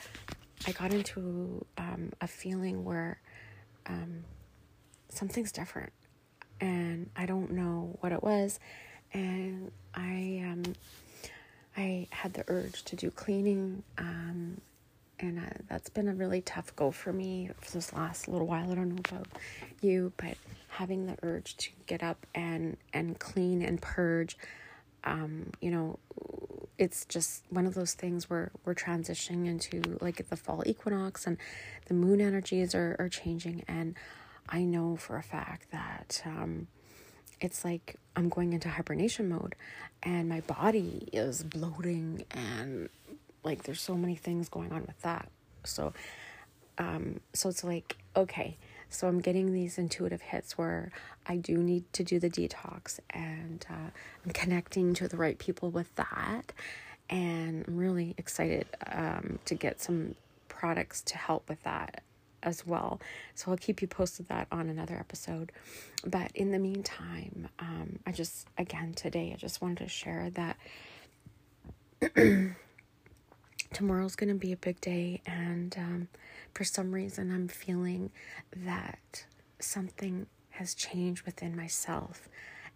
I 0.67 0.71
got 0.71 0.93
into 0.93 1.65
um, 1.77 2.11
a 2.21 2.27
feeling 2.27 2.83
where 2.83 3.19
um, 3.87 4.23
something's 5.09 5.51
different 5.51 5.91
and 6.61 7.09
I 7.15 7.25
don't 7.25 7.51
know 7.51 7.97
what 8.01 8.11
it 8.11 8.23
was. 8.23 8.59
And 9.13 9.71
I 9.93 10.43
um, 10.45 10.63
I 11.77 12.07
had 12.11 12.33
the 12.33 12.43
urge 12.47 12.83
to 12.85 12.95
do 12.95 13.11
cleaning, 13.11 13.83
um, 13.97 14.61
and 15.19 15.39
uh, 15.39 15.43
that's 15.67 15.89
been 15.89 16.07
a 16.07 16.13
really 16.13 16.41
tough 16.41 16.75
go 16.75 16.91
for 16.91 17.11
me 17.11 17.49
for 17.59 17.71
this 17.71 17.93
last 17.93 18.27
little 18.27 18.47
while. 18.47 18.71
I 18.71 18.75
don't 18.75 18.89
know 18.89 19.01
about 19.09 19.27
you, 19.81 20.13
but 20.17 20.37
having 20.69 21.05
the 21.07 21.17
urge 21.23 21.57
to 21.57 21.69
get 21.87 22.03
up 22.03 22.25
and 22.33 22.77
and 22.93 23.19
clean 23.19 23.61
and 23.61 23.81
purge, 23.81 24.37
um, 25.03 25.51
you 25.61 25.71
know, 25.71 25.99
it's 26.77 27.05
just 27.05 27.43
one 27.49 27.65
of 27.65 27.73
those 27.73 27.93
things 27.93 28.29
where 28.29 28.51
we're 28.65 28.75
transitioning 28.75 29.47
into 29.47 29.97
like 30.01 30.27
the 30.29 30.37
fall 30.37 30.63
equinox 30.65 31.27
and 31.27 31.37
the 31.87 31.93
moon 31.93 32.21
energies 32.21 32.73
are, 32.73 32.95
are 32.99 33.09
changing 33.09 33.63
and 33.67 33.95
I 34.47 34.63
know 34.63 34.95
for 34.95 35.17
a 35.17 35.23
fact 35.23 35.71
that 35.71 36.21
um, 36.25 36.67
it's 37.39 37.63
like 37.63 37.95
I'm 38.15 38.29
going 38.29 38.53
into 38.53 38.69
hibernation 38.69 39.29
mode 39.29 39.55
and 40.01 40.27
my 40.27 40.41
body 40.41 41.09
is 41.13 41.43
bloating 41.43 42.25
and 42.31 42.89
like 43.43 43.63
there's 43.63 43.81
so 43.81 43.95
many 43.95 44.15
things 44.15 44.49
going 44.49 44.71
on 44.71 44.81
with 44.85 45.01
that. 45.01 45.29
So 45.63 45.93
um 46.77 47.19
so 47.33 47.49
it's 47.49 47.63
like 47.63 47.97
okay, 48.15 48.57
so 48.89 49.07
I'm 49.07 49.19
getting 49.19 49.53
these 49.53 49.77
intuitive 49.77 50.21
hits 50.21 50.57
where 50.57 50.91
I 51.27 51.37
do 51.37 51.57
need 51.57 51.91
to 51.93 52.03
do 52.03 52.19
the 52.19 52.29
detox 52.29 52.99
and 53.11 53.65
uh, 53.69 53.91
I'm 54.25 54.31
connecting 54.33 54.93
to 54.95 55.07
the 55.07 55.15
right 55.15 55.37
people 55.37 55.69
with 55.69 55.95
that 55.95 56.51
and 57.09 57.65
I'm 57.67 57.77
really 57.77 58.15
excited 58.17 58.67
um, 58.87 59.39
to 59.45 59.55
get 59.55 59.79
some 59.79 60.15
products 60.47 61.01
to 61.03 61.17
help 61.17 61.47
with 61.49 61.63
that 61.63 62.03
as 62.41 62.65
well. 62.65 62.99
So 63.35 63.51
I'll 63.51 63.57
keep 63.57 63.81
you 63.81 63.87
posted 63.87 64.27
that 64.29 64.47
on 64.51 64.69
another 64.69 64.95
episode. 64.95 65.51
But 66.05 66.31
in 66.33 66.51
the 66.51 66.59
meantime, 66.59 67.49
um, 67.59 67.99
I 68.05 68.11
just, 68.11 68.47
again, 68.57 68.93
today, 68.93 69.31
I 69.33 69.37
just 69.37 69.61
wanted 69.61 69.79
to 69.79 69.89
share 69.89 70.29
that 70.31 70.57
tomorrow's 73.73 74.15
going 74.15 74.29
to 74.29 74.35
be 74.35 74.51
a 74.51 74.57
big 74.57 74.79
day. 74.81 75.21
And 75.25 75.75
um, 75.77 76.07
for 76.53 76.63
some 76.63 76.91
reason, 76.91 77.31
I'm 77.31 77.47
feeling 77.47 78.11
that 78.55 79.25
something 79.59 80.27
has 80.51 80.73
changed 80.73 81.23
within 81.23 81.55
myself. 81.55 82.27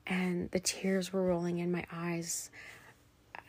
And 0.05 0.51
the 0.51 0.59
tears 0.59 1.13
were 1.13 1.23
rolling 1.23 1.59
in 1.59 1.71
my 1.71 1.85
eyes. 1.91 2.49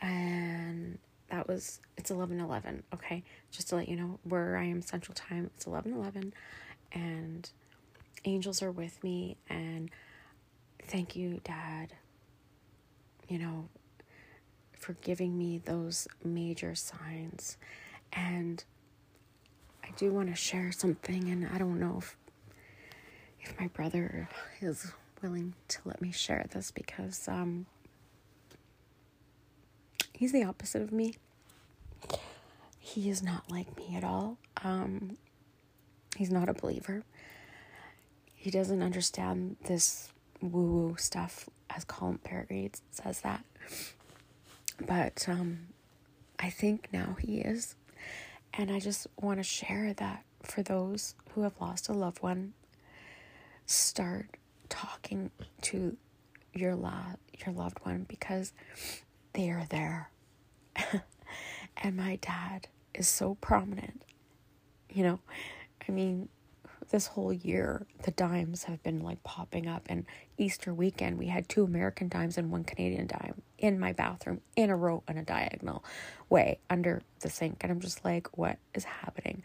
And 0.01 0.99
that 1.29 1.47
was 1.47 1.81
it's 1.97 2.11
11 2.11 2.39
11 2.39 2.83
okay 2.93 3.23
just 3.51 3.69
to 3.69 3.75
let 3.75 3.89
you 3.89 3.95
know 3.95 4.19
where 4.23 4.57
i 4.57 4.63
am 4.63 4.81
central 4.81 5.15
time 5.15 5.49
it's 5.55 5.65
11 5.65 5.93
11 5.93 6.33
and 6.91 7.49
angels 8.25 8.61
are 8.61 8.71
with 8.71 9.03
me 9.03 9.37
and 9.49 9.89
thank 10.83 11.15
you 11.15 11.39
dad 11.43 11.93
you 13.27 13.39
know 13.39 13.67
for 14.85 14.93
giving 15.01 15.37
me 15.37 15.57
those 15.65 16.07
major 16.23 16.75
signs 16.75 17.57
and 18.13 18.63
i 19.83 19.87
do 19.97 20.11
want 20.11 20.29
to 20.29 20.35
share 20.35 20.71
something 20.71 21.29
and 21.29 21.47
i 21.53 21.57
don't 21.57 21.79
know 21.79 21.95
if 21.97 22.15
if 23.41 23.59
my 23.59 23.67
brother 23.67 24.29
is 24.61 24.93
willing 25.21 25.53
to 25.67 25.79
let 25.85 26.01
me 26.01 26.11
share 26.11 26.45
this 26.53 26.71
because 26.71 27.27
um 27.27 27.65
he's 30.17 30.31
the 30.31 30.43
opposite 30.43 30.81
of 30.81 30.91
me. 30.91 31.15
He 32.79 33.09
is 33.09 33.21
not 33.23 33.49
like 33.49 33.75
me 33.77 33.95
at 33.95 34.03
all. 34.03 34.37
Um, 34.63 35.17
he's 36.15 36.31
not 36.31 36.49
a 36.49 36.53
believer. 36.53 37.03
He 38.33 38.51
doesn't 38.51 38.81
understand 38.81 39.57
this 39.65 40.11
woo 40.41 40.71
woo 40.71 40.95
stuff, 40.97 41.49
as 41.69 41.83
Colin 41.83 42.19
Perry 42.19 42.71
says 42.91 43.21
that. 43.21 43.43
But 44.79 45.25
um, 45.27 45.67
I 46.39 46.49
think 46.49 46.89
now 46.91 47.17
he 47.19 47.39
is. 47.39 47.75
And 48.53 48.71
I 48.71 48.79
just 48.79 49.07
want 49.19 49.39
to 49.39 49.43
share 49.43 49.93
that 49.93 50.23
for 50.43 50.63
those 50.63 51.15
who 51.31 51.41
have 51.41 51.53
lost 51.59 51.89
a 51.89 51.93
loved 51.93 52.21
one, 52.21 52.53
start 53.65 54.37
talking 54.69 55.31
to 55.61 55.97
your 56.53 56.75
lo- 56.75 57.19
your 57.45 57.53
loved 57.53 57.79
one 57.83 58.05
because 58.07 58.53
they 59.33 59.49
are 59.49 59.65
there. 59.69 60.09
and 61.77 61.97
my 61.97 62.17
dad 62.17 62.67
is 62.93 63.07
so 63.07 63.35
prominent. 63.41 64.03
You 64.89 65.03
know, 65.03 65.19
I 65.87 65.91
mean, 65.91 66.29
this 66.95 67.07
whole 67.07 67.33
year, 67.33 67.85
the 68.03 68.11
dimes 68.11 68.63
have 68.63 68.81
been 68.81 69.01
like 69.01 69.21
popping 69.25 69.67
up. 69.67 69.85
And 69.89 70.05
Easter 70.37 70.73
weekend, 70.73 71.17
we 71.17 71.27
had 71.27 71.49
two 71.49 71.65
American 71.65 72.07
dimes 72.07 72.37
and 72.37 72.49
one 72.49 72.63
Canadian 72.63 73.07
dime 73.07 73.41
in 73.57 73.77
my 73.77 73.91
bathroom 73.91 74.39
in 74.55 74.69
a 74.69 74.77
row 74.77 75.03
in 75.09 75.17
a 75.17 75.23
diagonal 75.23 75.83
way 76.29 76.57
under 76.69 77.01
the 77.19 77.29
sink. 77.29 77.57
And 77.59 77.69
I'm 77.69 77.81
just 77.81 78.05
like, 78.05 78.37
what 78.37 78.59
is 78.73 78.85
happening? 78.85 79.43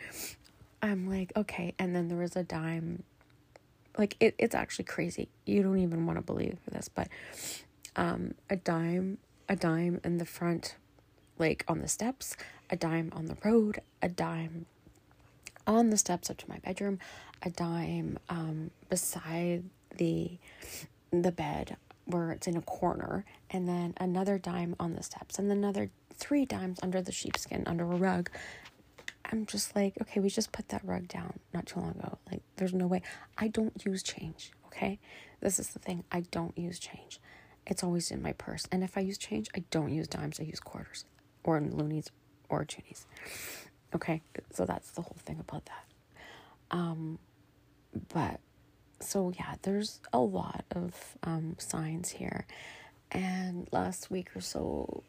I'm 0.80 1.10
like, 1.10 1.32
okay. 1.34 1.74
And 1.76 1.92
then 1.92 2.06
there 2.06 2.18
was 2.18 2.36
a 2.36 2.44
dime. 2.44 3.02
Like, 3.98 4.16
it, 4.20 4.36
it's 4.38 4.54
actually 4.54 4.84
crazy. 4.84 5.28
You 5.44 5.64
don't 5.64 5.80
even 5.80 6.06
want 6.06 6.18
to 6.18 6.22
believe 6.22 6.56
this, 6.70 6.88
but 6.88 7.08
um, 7.96 8.34
a 8.48 8.54
dime 8.54 9.18
a 9.48 9.56
dime 9.56 10.00
in 10.04 10.18
the 10.18 10.24
front, 10.24 10.76
like 11.36 11.64
on 11.66 11.80
the 11.80 11.88
steps, 11.88 12.36
a 12.70 12.76
dime 12.76 13.10
on 13.12 13.26
the 13.26 13.36
road, 13.44 13.80
a 14.00 14.08
dime 14.08 14.66
on 15.66 15.90
the 15.90 15.96
steps 15.96 16.30
up 16.30 16.36
to 16.38 16.48
my 16.48 16.58
bedroom, 16.58 16.98
a 17.42 17.50
dime 17.50 18.18
um, 18.28 18.70
beside 18.88 19.64
the 19.96 20.38
the 21.12 21.32
bed 21.32 21.76
where 22.04 22.30
it's 22.32 22.46
in 22.46 22.56
a 22.56 22.62
corner, 22.62 23.24
and 23.50 23.68
then 23.68 23.94
another 23.98 24.38
dime 24.38 24.74
on 24.80 24.94
the 24.94 25.02
steps, 25.02 25.38
and 25.38 25.50
another 25.50 25.90
three 26.14 26.44
dimes 26.44 26.78
under 26.82 27.00
the 27.00 27.12
sheepskin 27.12 27.64
under 27.66 27.84
a 27.84 27.96
rug. 27.96 28.30
I'm 29.32 29.46
just 29.46 29.76
like, 29.76 29.94
okay, 30.02 30.18
we 30.18 30.28
just 30.28 30.50
put 30.50 30.68
that 30.70 30.84
rug 30.84 31.06
down 31.06 31.38
not 31.54 31.66
too 31.66 31.78
long 31.80 31.90
ago. 31.90 32.18
Like, 32.30 32.42
there's 32.56 32.74
no 32.74 32.86
way. 32.86 33.02
I 33.38 33.46
don't 33.48 33.72
use 33.84 34.02
change, 34.02 34.50
okay? 34.66 34.98
This 35.40 35.60
is 35.60 35.68
the 35.68 35.78
thing. 35.78 36.02
I 36.10 36.20
don't 36.32 36.56
use 36.58 36.80
change. 36.80 37.20
It's 37.66 37.84
always 37.84 38.10
in 38.10 38.22
my 38.22 38.32
purse. 38.32 38.66
And 38.72 38.82
if 38.82 38.96
I 38.98 39.02
use 39.02 39.18
change, 39.18 39.48
I 39.54 39.62
don't 39.70 39.92
use 39.92 40.08
dimes, 40.08 40.40
I 40.40 40.44
use 40.44 40.58
quarters 40.58 41.04
or 41.44 41.60
loonies 41.60 42.10
or 42.48 42.64
toonies. 42.64 43.04
Okay, 43.94 44.22
so 44.52 44.64
that's 44.64 44.90
the 44.90 45.02
whole 45.02 45.16
thing 45.24 45.38
about 45.38 45.66
that. 45.66 45.84
Um, 46.72 47.18
but 48.12 48.40
so 49.00 49.32
yeah, 49.36 49.54
there's 49.62 50.00
a 50.12 50.18
lot 50.18 50.64
of 50.72 51.16
um, 51.22 51.56
signs 51.58 52.10
here. 52.10 52.46
And 53.10 53.68
last 53.72 54.10
week 54.10 54.36
or 54.36 54.40
so, 54.40 55.02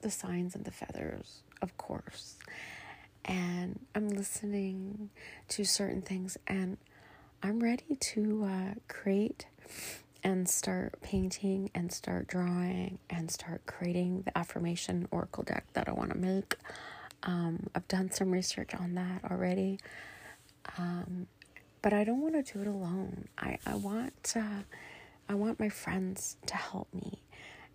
the 0.00 0.10
signs 0.10 0.54
and 0.54 0.64
the 0.64 0.70
feathers, 0.70 1.42
of 1.62 1.76
course. 1.76 2.36
And 3.24 3.78
I'm 3.94 4.08
listening 4.08 5.10
to 5.48 5.64
certain 5.64 6.02
things, 6.02 6.38
and 6.46 6.78
I'm 7.42 7.60
ready 7.60 7.96
to 7.98 8.44
uh, 8.44 8.74
create 8.88 9.46
and 10.22 10.48
start 10.48 11.00
painting 11.02 11.70
and 11.74 11.92
start 11.92 12.26
drawing 12.26 12.98
and 13.08 13.30
start 13.30 13.64
creating 13.66 14.22
the 14.22 14.36
affirmation 14.36 15.06
oracle 15.10 15.44
deck 15.44 15.64
that 15.74 15.88
I 15.88 15.92
want 15.92 16.10
to 16.10 16.18
make. 16.18 16.56
Um, 17.22 17.68
I've 17.74 17.88
done 17.88 18.10
some 18.10 18.30
research 18.30 18.74
on 18.74 18.94
that 18.94 19.30
already. 19.30 19.78
Um, 20.78 21.26
but 21.82 21.92
I 21.92 22.04
don't 22.04 22.20
want 22.20 22.34
to 22.34 22.52
do 22.52 22.60
it 22.60 22.66
alone. 22.66 23.28
I, 23.38 23.58
I 23.66 23.74
want 23.74 24.34
uh, 24.36 24.62
I 25.28 25.34
want 25.34 25.60
my 25.60 25.68
friends 25.68 26.36
to 26.46 26.56
help 26.56 26.92
me. 26.92 27.22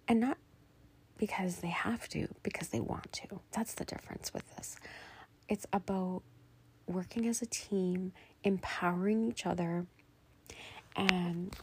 And 0.08 0.20
not 0.20 0.38
because 1.18 1.58
they 1.58 1.70
have 1.70 2.08
to, 2.10 2.28
because 2.44 2.70
they 2.70 2.80
want 2.80 3.12
to. 3.14 3.40
That's 3.52 3.74
the 3.74 3.86
difference 3.86 4.34
with 4.34 4.44
this. 4.56 4.76
It's 5.48 5.66
about 5.74 6.22
working 6.88 7.28
as 7.28 7.42
a 7.42 7.46
team, 7.46 8.12
empowering 8.44 9.26
each 9.26 9.46
other, 9.46 9.86
and 10.96 11.56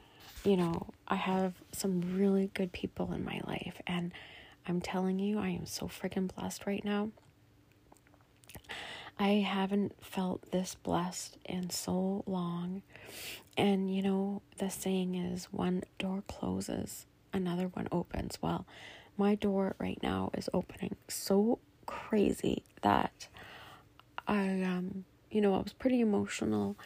you 0.45 0.57
know, 0.57 0.87
I 1.07 1.15
have 1.17 1.55
some 1.73 2.17
really 2.17 2.51
good 2.55 2.73
people 2.73 3.13
in 3.13 3.25
my 3.25 3.41
life, 3.47 3.81
and 3.87 4.13
I'm 4.67 4.81
telling 4.81 5.19
you, 5.19 5.39
I 5.39 5.51
am 5.51 5.67
so 5.67 5.87
freaking 5.87 6.33
blessed 6.35 6.67
right 6.67 6.85
now. 6.85 7.11
I 9.23 9.35
haven't 9.35 10.05
felt 10.05 10.51
this 10.51 10.75
blessed 10.75 11.39
in 11.45 11.71
so 11.71 12.25
long. 12.27 12.83
And 13.57 13.95
you 13.95 14.03
know, 14.03 14.43
the 14.59 14.69
saying 14.69 15.15
is 15.15 15.45
one 15.53 15.85
door 15.97 16.25
closes, 16.27 17.07
another 17.33 17.69
one 17.69 17.87
opens. 17.93 18.39
Well, 18.43 18.67
my 19.17 19.37
door 19.37 19.77
right 19.79 20.03
now 20.03 20.33
is 20.37 20.51
opening 20.53 20.97
so 21.07 21.61
crazy 21.87 22.65
that 22.83 23.29
I 24.27 24.63
um 24.63 25.05
you 25.31 25.41
know, 25.41 25.55
I 25.55 25.59
was 25.59 25.73
pretty 25.73 26.01
emotional 26.01 26.77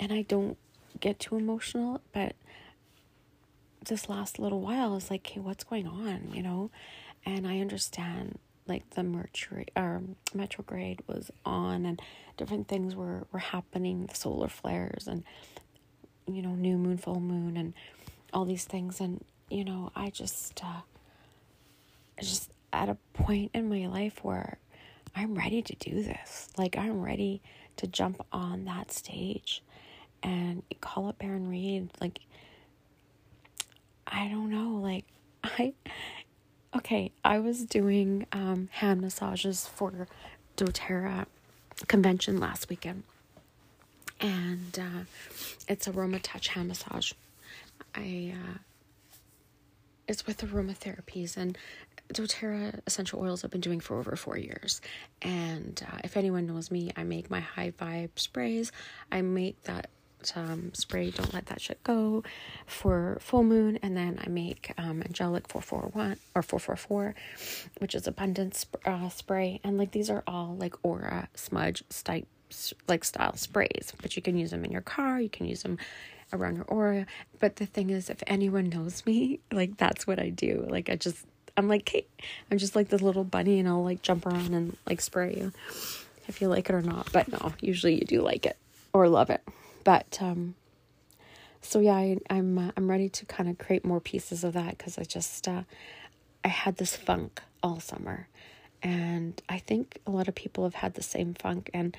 and 0.00 0.10
I 0.10 0.22
don't 0.22 0.56
get 1.00 1.18
too 1.18 1.36
emotional, 1.36 2.00
but 2.14 2.34
this 3.84 4.08
last 4.08 4.38
little 4.38 4.62
while 4.62 4.96
is 4.96 5.10
like, 5.10 5.26
hey, 5.26 5.40
what's 5.40 5.64
going 5.64 5.86
on, 5.86 6.30
you 6.32 6.42
know? 6.42 6.70
And 7.26 7.46
I 7.46 7.60
understand 7.60 8.38
like 8.66 8.88
the 8.90 9.02
mercury 9.02 9.66
or 9.76 9.96
um, 9.96 10.16
retrograde 10.34 11.00
was 11.06 11.30
on 11.44 11.84
and 11.84 12.00
different 12.36 12.68
things 12.68 12.94
were 12.94 13.26
were 13.32 13.38
happening 13.38 14.06
the 14.06 14.14
solar 14.14 14.48
flares 14.48 15.06
and 15.06 15.22
you 16.26 16.40
know 16.42 16.54
new 16.54 16.78
moon 16.78 16.96
full 16.96 17.20
moon 17.20 17.56
and 17.56 17.74
all 18.32 18.44
these 18.44 18.64
things. 18.64 19.00
And 19.00 19.24
you 19.50 19.64
know 19.64 19.92
i 19.94 20.08
just 20.08 20.62
uh 20.64 20.80
just 22.20 22.50
at 22.72 22.88
a 22.88 22.96
point 23.12 23.50
in 23.54 23.68
my 23.68 23.86
life 23.86 24.24
where 24.24 24.58
i'm 25.14 25.34
ready 25.34 25.62
to 25.62 25.74
do 25.76 26.02
this. 26.02 26.48
Like 26.56 26.76
i'm 26.78 27.00
ready 27.02 27.42
to 27.76 27.86
jump 27.86 28.24
on 28.32 28.64
that 28.64 28.90
stage 28.92 29.62
and 30.22 30.62
call 30.80 31.08
up 31.08 31.18
Baron 31.18 31.48
Reid. 31.48 31.90
Like 32.00 32.20
I 34.06 34.28
don't 34.28 34.50
know. 34.50 34.80
Like 34.80 35.04
I 35.44 35.74
Okay, 36.76 37.12
I 37.24 37.38
was 37.38 37.64
doing 37.64 38.26
um, 38.32 38.68
hand 38.72 39.00
massages 39.00 39.66
for 39.66 40.08
doTERRA 40.56 41.26
convention 41.86 42.40
last 42.40 42.68
weekend, 42.68 43.04
and 44.20 44.78
uh, 44.78 45.04
it's 45.68 45.86
aroma 45.86 46.18
touch 46.18 46.48
hand 46.48 46.68
massage. 46.68 47.12
I 47.94 48.34
uh, 48.34 48.58
it's 50.08 50.26
with 50.26 50.38
aromatherapies 50.38 51.36
and 51.36 51.56
doTERRA 52.12 52.80
essential 52.86 53.20
oils 53.20 53.44
I've 53.44 53.50
been 53.50 53.60
doing 53.60 53.80
for 53.80 53.98
over 53.98 54.16
four 54.16 54.36
years. 54.36 54.80
And 55.22 55.80
uh, 55.90 55.98
if 56.02 56.16
anyone 56.16 56.46
knows 56.46 56.70
me, 56.70 56.90
I 56.96 57.04
make 57.04 57.30
my 57.30 57.40
high 57.40 57.70
vibe 57.70 58.10
sprays. 58.16 58.72
I 59.12 59.22
make 59.22 59.62
that 59.64 59.90
um, 60.36 60.72
spray 60.74 61.10
Don't 61.10 61.32
Let 61.34 61.46
That 61.46 61.60
Shit 61.60 61.82
Go 61.84 62.22
for 62.66 63.18
full 63.20 63.42
moon. 63.42 63.78
And 63.82 63.96
then 63.96 64.18
I 64.24 64.28
make 64.28 64.72
um, 64.78 65.02
Angelic 65.02 65.48
441 65.48 66.18
or 66.34 66.42
444, 66.42 67.14
which 67.78 67.94
is 67.94 68.06
abundance 68.06 68.66
uh, 68.84 69.08
spray. 69.08 69.60
And 69.64 69.78
like 69.78 69.92
these 69.92 70.10
are 70.10 70.22
all 70.26 70.56
like 70.58 70.74
aura 70.82 71.28
smudge 71.34 71.82
type 72.04 72.26
like 72.86 73.04
style 73.04 73.36
sprays, 73.36 73.92
but 74.00 74.16
you 74.16 74.22
can 74.22 74.36
use 74.36 74.50
them 74.50 74.64
in 74.64 74.70
your 74.70 74.80
car, 74.80 75.20
you 75.20 75.28
can 75.28 75.46
use 75.46 75.62
them 75.62 75.78
around 76.32 76.56
your 76.56 76.64
aura. 76.66 77.06
But 77.40 77.56
the 77.56 77.66
thing 77.66 77.90
is, 77.90 78.10
if 78.10 78.22
anyone 78.26 78.68
knows 78.68 79.04
me, 79.06 79.40
like 79.52 79.76
that's 79.76 80.06
what 80.06 80.18
I 80.18 80.30
do. 80.30 80.66
Like 80.68 80.88
I 80.88 80.96
just, 80.96 81.24
I'm 81.56 81.68
like, 81.68 81.88
hey, 81.88 82.06
I'm 82.50 82.58
just 82.58 82.76
like 82.76 82.88
this 82.88 83.02
little 83.02 83.24
bunny 83.24 83.58
and 83.58 83.68
I'll 83.68 83.84
like 83.84 84.02
jump 84.02 84.26
around 84.26 84.54
and 84.54 84.76
like 84.86 85.00
spray 85.00 85.34
you 85.36 85.52
if 86.26 86.40
you 86.40 86.48
like 86.48 86.68
it 86.68 86.74
or 86.74 86.82
not. 86.82 87.12
But 87.12 87.28
no, 87.28 87.52
usually 87.60 87.94
you 87.94 88.04
do 88.04 88.22
like 88.22 88.46
it 88.46 88.56
or 88.92 89.08
love 89.08 89.30
it. 89.30 89.42
But 89.84 90.18
um, 90.20 90.54
so 91.60 91.80
yeah, 91.80 91.94
I, 91.94 92.02
am 92.02 92.20
I'm, 92.30 92.58
uh, 92.58 92.72
I'm 92.76 92.90
ready 92.90 93.08
to 93.10 93.26
kind 93.26 93.48
of 93.48 93.58
create 93.58 93.84
more 93.84 94.00
pieces 94.00 94.44
of 94.44 94.54
that 94.54 94.76
because 94.78 94.98
I 94.98 95.04
just 95.04 95.46
uh, 95.46 95.62
I 96.44 96.48
had 96.48 96.76
this 96.76 96.96
funk 96.96 97.42
all 97.62 97.80
summer, 97.80 98.28
and 98.82 99.40
I 99.48 99.58
think 99.58 99.98
a 100.06 100.10
lot 100.10 100.28
of 100.28 100.34
people 100.34 100.64
have 100.64 100.74
had 100.74 100.94
the 100.94 101.02
same 101.02 101.34
funk, 101.34 101.70
and 101.72 101.96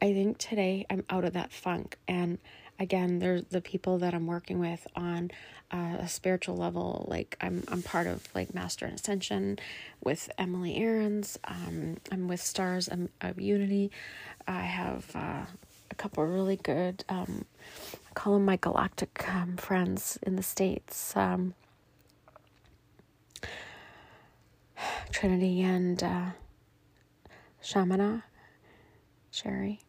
I 0.00 0.12
think 0.12 0.38
today 0.38 0.86
I'm 0.88 1.04
out 1.10 1.24
of 1.24 1.32
that 1.34 1.52
funk, 1.52 1.98
and 2.06 2.38
again, 2.78 3.18
there's 3.18 3.44
the 3.50 3.60
people 3.60 3.98
that 3.98 4.14
I'm 4.14 4.26
working 4.26 4.58
with 4.58 4.86
on 4.94 5.30
uh, 5.70 5.96
a 5.98 6.08
spiritual 6.08 6.56
level. 6.56 7.06
Like 7.08 7.36
I'm, 7.40 7.64
I'm 7.68 7.82
part 7.82 8.06
of 8.06 8.26
like 8.34 8.54
Master 8.54 8.86
and 8.86 8.94
Ascension 8.94 9.58
with 10.02 10.30
Emily 10.38 10.76
Aarons. 10.76 11.38
Um, 11.44 11.96
I'm 12.10 12.28
with 12.28 12.40
Stars 12.40 12.88
of 13.20 13.40
Unity. 13.40 13.90
I 14.46 14.60
have 14.60 15.10
uh, 15.14 15.44
couple 15.98 16.24
really 16.24 16.56
good, 16.56 17.04
um, 17.08 17.44
I 17.94 18.14
call 18.14 18.34
them 18.34 18.44
my 18.44 18.56
galactic 18.56 19.28
um, 19.28 19.56
friends 19.56 20.18
in 20.22 20.36
the 20.36 20.42
States. 20.42 21.16
Um, 21.16 21.54
Trinity 25.10 25.62
and 25.62 26.02
uh, 26.02 26.26
Shamana, 27.62 28.22
Sherry. 29.30 29.80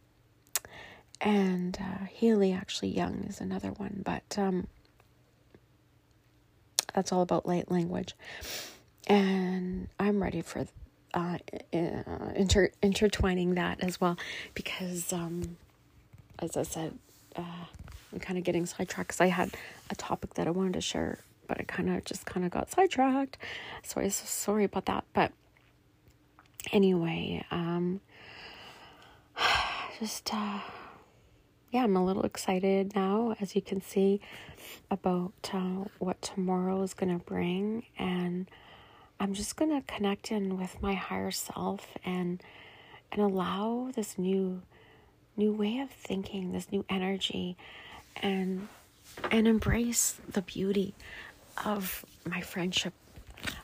And 1.21 1.77
uh, 1.79 2.05
Healy, 2.09 2.53
actually, 2.53 2.89
Young 2.89 3.25
is 3.27 3.41
another 3.41 3.71
one, 3.71 4.01
but 4.05 4.37
um, 4.37 4.67
that's 6.93 7.11
all 7.11 7.21
about 7.21 7.45
light 7.45 7.69
language. 7.69 8.15
And 9.07 9.89
I'm 9.99 10.21
ready 10.23 10.41
for 10.41 10.65
uh, 11.13 11.39
inter- 11.71 12.71
intertwining 12.81 13.55
that 13.55 13.83
as 13.83 13.99
well 13.99 14.17
because 14.53 15.11
um, 15.11 15.57
as 16.41 16.57
I 16.57 16.63
said, 16.63 16.97
uh, 17.35 17.65
I'm 18.11 18.19
kind 18.19 18.37
of 18.37 18.43
getting 18.43 18.65
sidetracked 18.65 19.09
because 19.09 19.21
I 19.21 19.27
had 19.27 19.51
a 19.89 19.95
topic 19.95 20.33
that 20.35 20.47
I 20.47 20.51
wanted 20.51 20.73
to 20.73 20.81
share, 20.81 21.19
but 21.47 21.59
I 21.59 21.63
kind 21.63 21.89
of 21.89 22.03
just 22.05 22.25
kind 22.25 22.45
of 22.45 22.51
got 22.51 22.71
sidetracked. 22.71 23.37
So 23.83 24.01
I'm 24.01 24.09
so 24.09 24.25
sorry 24.25 24.63
about 24.63 24.85
that. 24.85 25.05
But 25.13 25.31
anyway, 26.71 27.45
um, 27.51 28.01
just 29.99 30.33
uh, 30.33 30.59
yeah, 31.71 31.83
I'm 31.83 31.95
a 31.95 32.03
little 32.03 32.23
excited 32.23 32.95
now, 32.95 33.35
as 33.39 33.55
you 33.55 33.61
can 33.61 33.81
see, 33.81 34.21
about 34.89 35.51
uh, 35.53 35.85
what 35.99 36.21
tomorrow 36.21 36.81
is 36.81 36.93
gonna 36.93 37.19
bring, 37.19 37.85
and 37.97 38.49
I'm 39.19 39.33
just 39.33 39.55
gonna 39.55 39.83
connect 39.85 40.31
in 40.31 40.57
with 40.57 40.81
my 40.81 40.95
higher 40.95 41.31
self 41.31 41.95
and 42.03 42.41
and 43.11 43.21
allow 43.21 43.91
this 43.95 44.17
new 44.17 44.61
new 45.37 45.53
way 45.53 45.79
of 45.79 45.89
thinking, 45.89 46.51
this 46.51 46.71
new 46.71 46.85
energy, 46.89 47.57
and 48.17 48.67
and 49.31 49.47
embrace 49.47 50.19
the 50.29 50.41
beauty 50.41 50.93
of 51.65 52.05
my 52.25 52.41
friendship 52.41 52.93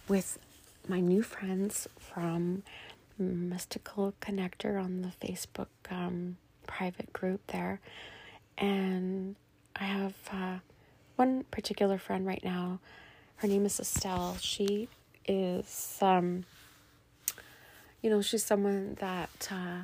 with 0.07 0.39
my 0.87 0.99
new 0.99 1.21
friends 1.21 1.87
from 1.97 2.63
mystical 3.17 4.13
connector 4.21 4.81
on 4.81 5.01
the 5.01 5.27
Facebook 5.27 5.67
um, 5.89 6.37
private 6.67 7.11
group 7.13 7.41
there. 7.47 7.79
And 8.57 9.35
I 9.75 9.83
have 9.83 10.13
uh, 10.31 10.57
one 11.15 11.43
particular 11.51 11.97
friend 11.97 12.25
right 12.25 12.43
now. 12.43 12.79
Her 13.37 13.47
name 13.47 13.65
is 13.65 13.79
Estelle. 13.79 14.37
She 14.39 14.87
is, 15.27 15.97
um, 16.01 16.45
you 18.01 18.09
know, 18.09 18.21
she's 18.21 18.43
someone 18.43 18.95
that 18.99 19.49
uh, 19.51 19.83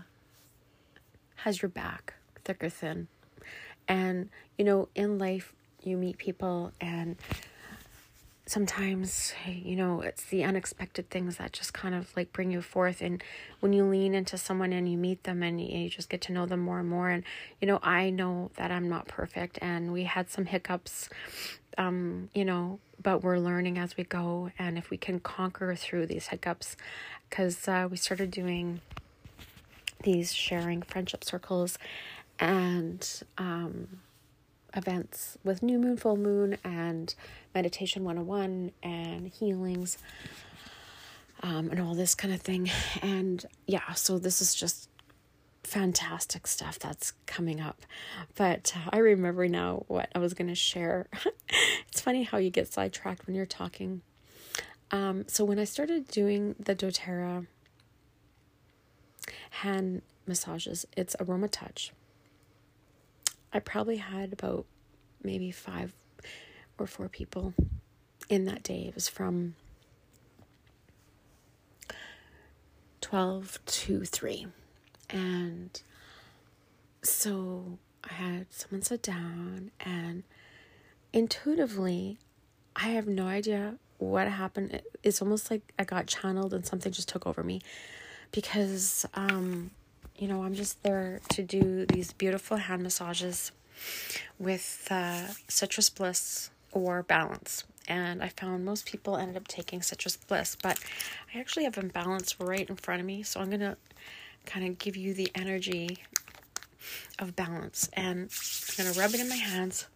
has 1.43 1.61
your 1.61 1.69
back, 1.69 2.15
thick 2.43 2.63
or 2.63 2.69
thin. 2.69 3.07
And, 3.87 4.29
you 4.57 4.65
know, 4.65 4.89
in 4.95 5.17
life, 5.17 5.53
you 5.83 5.97
meet 5.97 6.17
people 6.17 6.71
and 6.79 7.15
sometimes 8.47 9.33
you 9.47 9.77
know 9.77 10.01
it's 10.01 10.25
the 10.25 10.43
unexpected 10.43 11.09
things 11.09 11.37
that 11.37 11.53
just 11.53 11.73
kind 11.73 11.95
of 11.95 12.15
like 12.15 12.33
bring 12.33 12.51
you 12.51 12.61
forth. 12.61 13.01
And 13.01 13.23
when 13.61 13.71
you 13.71 13.83
lean 13.85 14.13
into 14.13 14.37
someone 14.37 14.73
and 14.73 14.91
you 14.91 14.97
meet 14.97 15.23
them 15.23 15.41
and 15.41 15.61
you, 15.61 15.89
just 15.89 16.09
get 16.09 16.21
to 16.21 16.33
know 16.33 16.45
them 16.45 16.59
more 16.59 16.79
and 16.79 16.89
more. 16.89 17.09
And 17.09 17.23
you 17.61 17.67
know 17.67 17.79
i 17.81 18.09
know 18.09 18.51
that 18.57 18.69
i'm 18.69 18.89
not 18.89 19.07
perfect 19.07 19.57
and 19.61 19.93
we 19.93 20.03
had 20.03 20.29
some 20.29 20.45
hiccups 20.45 21.09
um 21.77 22.29
you 22.33 22.43
know 22.43 22.79
but 23.01 23.23
we're 23.23 23.37
learning 23.37 23.77
as 23.77 23.97
we 23.97 24.03
go. 24.03 24.51
And 24.59 24.77
if 24.77 24.89
we 24.89 24.97
can 24.97 25.19
conquer 25.19 25.75
through 25.75 26.07
these 26.07 26.27
hiccups 26.27 26.75
because 27.29 27.67
uh, 27.67 27.87
we 27.89 27.97
started 27.97 28.31
doing 28.31 28.81
these 30.03 30.33
sharing 30.33 30.81
friendship 30.81 31.23
circles 31.23 31.77
and 32.39 33.23
um 33.37 34.01
events 34.75 35.37
with 35.43 35.61
new 35.61 35.77
moon, 35.77 35.97
full 35.97 36.17
moon, 36.17 36.57
and 36.63 37.13
meditation 37.53 38.03
101 38.03 38.71
and 38.81 39.27
healings 39.27 39.97
um, 41.43 41.69
and 41.69 41.79
all 41.79 41.95
this 41.95 42.15
kind 42.15 42.33
of 42.33 42.41
thing. 42.41 42.69
And 43.01 43.45
yeah, 43.67 43.93
so 43.93 44.17
this 44.19 44.41
is 44.41 44.55
just 44.55 44.89
fantastic 45.63 46.47
stuff 46.47 46.79
that's 46.79 47.13
coming 47.25 47.59
up. 47.59 47.81
But 48.35 48.73
uh, 48.75 48.89
I 48.93 48.97
remember 48.97 49.47
now 49.47 49.83
what 49.87 50.09
I 50.15 50.19
was 50.19 50.33
going 50.33 50.47
to 50.47 50.55
share. 50.55 51.07
it's 51.89 52.01
funny 52.01 52.23
how 52.23 52.37
you 52.37 52.49
get 52.49 52.71
sidetracked 52.71 53.27
when 53.27 53.35
you're 53.35 53.45
talking. 53.45 54.01
Um, 54.91 55.25
so 55.27 55.45
when 55.45 55.59
I 55.59 55.63
started 55.63 56.07
doing 56.07 56.55
the 56.59 56.75
doTERRA 56.75 57.47
hand 59.51 60.01
massages, 60.25 60.85
it's 60.97 61.15
aroma 61.19 61.47
touch. 61.47 61.91
I 63.53 63.59
probably 63.59 63.97
had 63.97 64.33
about 64.33 64.65
maybe 65.23 65.51
five 65.51 65.93
or 66.77 66.87
four 66.87 67.09
people 67.09 67.53
in 68.29 68.45
that 68.45 68.63
day. 68.63 68.85
It 68.87 68.95
was 68.95 69.07
from 69.07 69.55
12 73.01 73.59
to 73.65 74.05
3. 74.05 74.47
And 75.09 75.81
so 77.03 77.77
I 78.09 78.13
had 78.13 78.45
someone 78.51 78.81
sit 78.81 79.01
down, 79.01 79.71
and 79.81 80.23
intuitively, 81.11 82.17
I 82.75 82.89
have 82.89 83.07
no 83.07 83.27
idea 83.27 83.75
what 83.97 84.29
happened. 84.29 84.81
It's 85.03 85.21
almost 85.21 85.51
like 85.51 85.73
I 85.77 85.83
got 85.83 86.07
channeled 86.07 86.53
and 86.53 86.65
something 86.65 86.91
just 86.91 87.09
took 87.09 87.27
over 87.27 87.43
me 87.43 87.61
because 88.31 89.05
um, 89.13 89.71
you 90.21 90.27
know, 90.27 90.43
I'm 90.43 90.53
just 90.53 90.83
there 90.83 91.19
to 91.29 91.41
do 91.41 91.87
these 91.87 92.13
beautiful 92.13 92.57
hand 92.57 92.83
massages 92.83 93.51
with 94.37 94.87
uh, 94.91 95.29
Citrus 95.47 95.89
Bliss 95.89 96.51
or 96.71 97.01
Balance. 97.01 97.63
And 97.87 98.21
I 98.21 98.29
found 98.29 98.63
most 98.63 98.85
people 98.85 99.17
ended 99.17 99.35
up 99.35 99.47
taking 99.47 99.81
Citrus 99.81 100.17
Bliss, 100.17 100.55
but 100.61 100.77
I 101.33 101.39
actually 101.39 101.63
have 101.63 101.75
Balance 101.89 102.39
right 102.39 102.69
in 102.69 102.75
front 102.75 103.01
of 103.01 103.07
me. 103.07 103.23
So 103.23 103.39
I'm 103.39 103.47
to 103.61 103.77
kind 104.45 104.67
of 104.67 104.77
give 104.77 104.95
you 104.95 105.15
the 105.15 105.31
energy 105.33 106.03
of 107.17 107.35
balance. 107.35 107.89
And 107.93 108.29
I'm 108.77 108.85
to 108.93 108.99
rub 108.99 109.15
it 109.15 109.21
in 109.21 109.27
my 109.27 109.35
hands. 109.35 109.87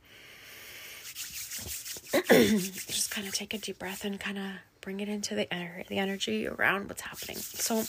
just 2.29 3.11
kind 3.11 3.27
of 3.27 3.33
take 3.35 3.53
a 3.53 3.59
deep 3.59 3.77
breath 3.77 4.05
and 4.05 4.19
kind 4.19 4.39
of 4.39 4.45
bring 4.81 5.01
it 5.01 5.09
into 5.09 5.35
the, 5.35 5.47
the 5.87 5.99
energy 5.99 6.47
around 6.47 6.87
what's 6.87 7.01
happening. 7.01 7.37
So 7.37 7.83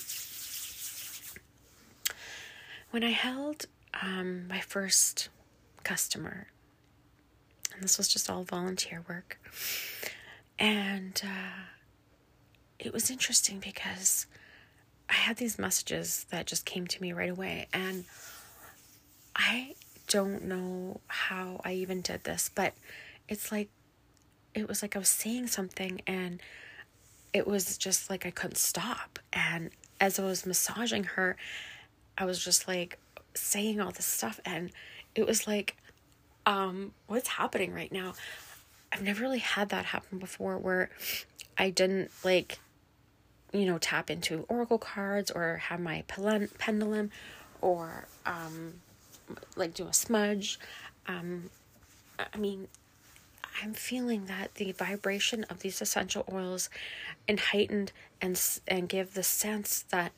when 2.90 3.05
I 3.05 3.11
held 3.11 3.66
um, 4.03 4.49
my 4.49 4.61
first 4.61 5.29
customer, 5.85 6.49
and 7.75 7.83
this 7.83 7.99
was 7.99 8.09
just 8.09 8.31
all 8.31 8.44
volunteer 8.44 9.03
work, 9.09 9.38
and 10.59 11.20
uh, 11.25 11.64
it 12.79 12.92
was 12.92 13.11
interesting 13.11 13.59
because 13.59 14.27
I 15.09 15.14
had 15.14 15.37
these 15.37 15.59
messages 15.59 16.27
that 16.31 16.46
just 16.46 16.64
came 16.64 16.87
to 16.87 17.03
me 17.03 17.12
right 17.12 17.31
away, 17.31 17.68
and 17.72 18.05
I 19.35 19.75
don't 20.09 20.44
know 20.44 21.01
how 21.09 21.61
I 21.64 21.72
even 21.75 22.01
did 22.01 22.25
this, 22.25 22.51
but 22.55 22.75
it's 23.29 23.51
like 23.51 23.68
it 24.55 24.68
was 24.68 24.83
like 24.83 24.96
I 24.96 24.99
was 24.99 25.09
saying 25.09 25.49
something 25.49 26.01
and 26.07 26.40
it 27.33 27.46
was 27.46 27.77
just 27.77 28.09
like 28.09 28.25
I 28.25 28.31
couldn't 28.31 28.57
stop. 28.57 29.18
And 29.33 29.70
as 30.01 30.18
I 30.18 30.25
was 30.25 30.46
massaging 30.46 31.05
her, 31.05 31.37
I 32.18 32.24
was 32.24 32.42
just 32.42 32.66
like 32.66 32.98
saying 33.35 33.81
all 33.81 33.90
this 33.90 34.07
stuff 34.07 34.40
and 34.44 34.70
it 35.14 35.26
was 35.26 35.46
like 35.46 35.76
um 36.46 36.92
what's 37.07 37.29
happening 37.29 37.72
right 37.72 37.92
now? 37.92 38.14
I've 38.92 39.02
never 39.02 39.22
really 39.22 39.40
had 39.40 39.68
that 39.70 39.87
happen 39.87 40.18
before 40.18 40.59
where 40.59 40.90
I 41.59 41.70
didn't 41.70 42.11
like 42.24 42.59
you 43.52 43.66
know 43.66 43.79
tap 43.79 44.11
into 44.11 44.44
oracle 44.48 44.79
cards 44.79 45.31
or 45.31 45.57
have 45.57 45.81
my 45.81 46.05
pendulum 46.07 47.11
or 47.61 48.07
um 48.24 48.74
like 49.57 49.74
do 49.74 49.87
a 49.87 49.92
smudge 49.92 50.59
um 51.07 51.50
I 52.33 52.37
mean 52.38 52.68
I'm 53.62 53.72
feeling 53.72 54.26
that 54.26 54.55
the 54.57 54.72
vibration 54.72 55.44
of 55.44 55.61
these 55.61 55.81
essential 55.81 56.24
oils 56.31 56.68
and 57.26 57.40
heightened 57.40 57.92
and 58.20 58.40
and 58.68 58.88
give 58.88 59.14
the 59.14 59.22
sense 59.22 59.85
that 59.90 60.12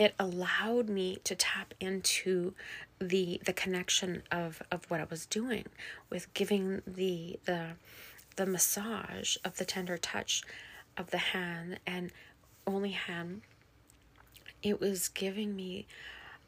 it 0.00 0.14
allowed 0.18 0.88
me 0.88 1.18
to 1.24 1.34
tap 1.34 1.74
into 1.78 2.54
the 2.98 3.38
the 3.44 3.52
connection 3.52 4.22
of 4.32 4.62
of 4.72 4.90
what 4.90 4.98
I 4.98 5.04
was 5.04 5.26
doing 5.26 5.66
with 6.08 6.32
giving 6.32 6.80
the 6.86 7.38
the 7.44 7.72
the 8.36 8.46
massage 8.46 9.36
of 9.44 9.58
the 9.58 9.66
tender 9.66 9.98
touch 9.98 10.42
of 10.96 11.10
the 11.10 11.18
hand 11.18 11.80
and 11.86 12.10
only 12.66 12.92
hand. 12.92 13.42
It 14.62 14.80
was 14.80 15.08
giving 15.08 15.54
me 15.54 15.86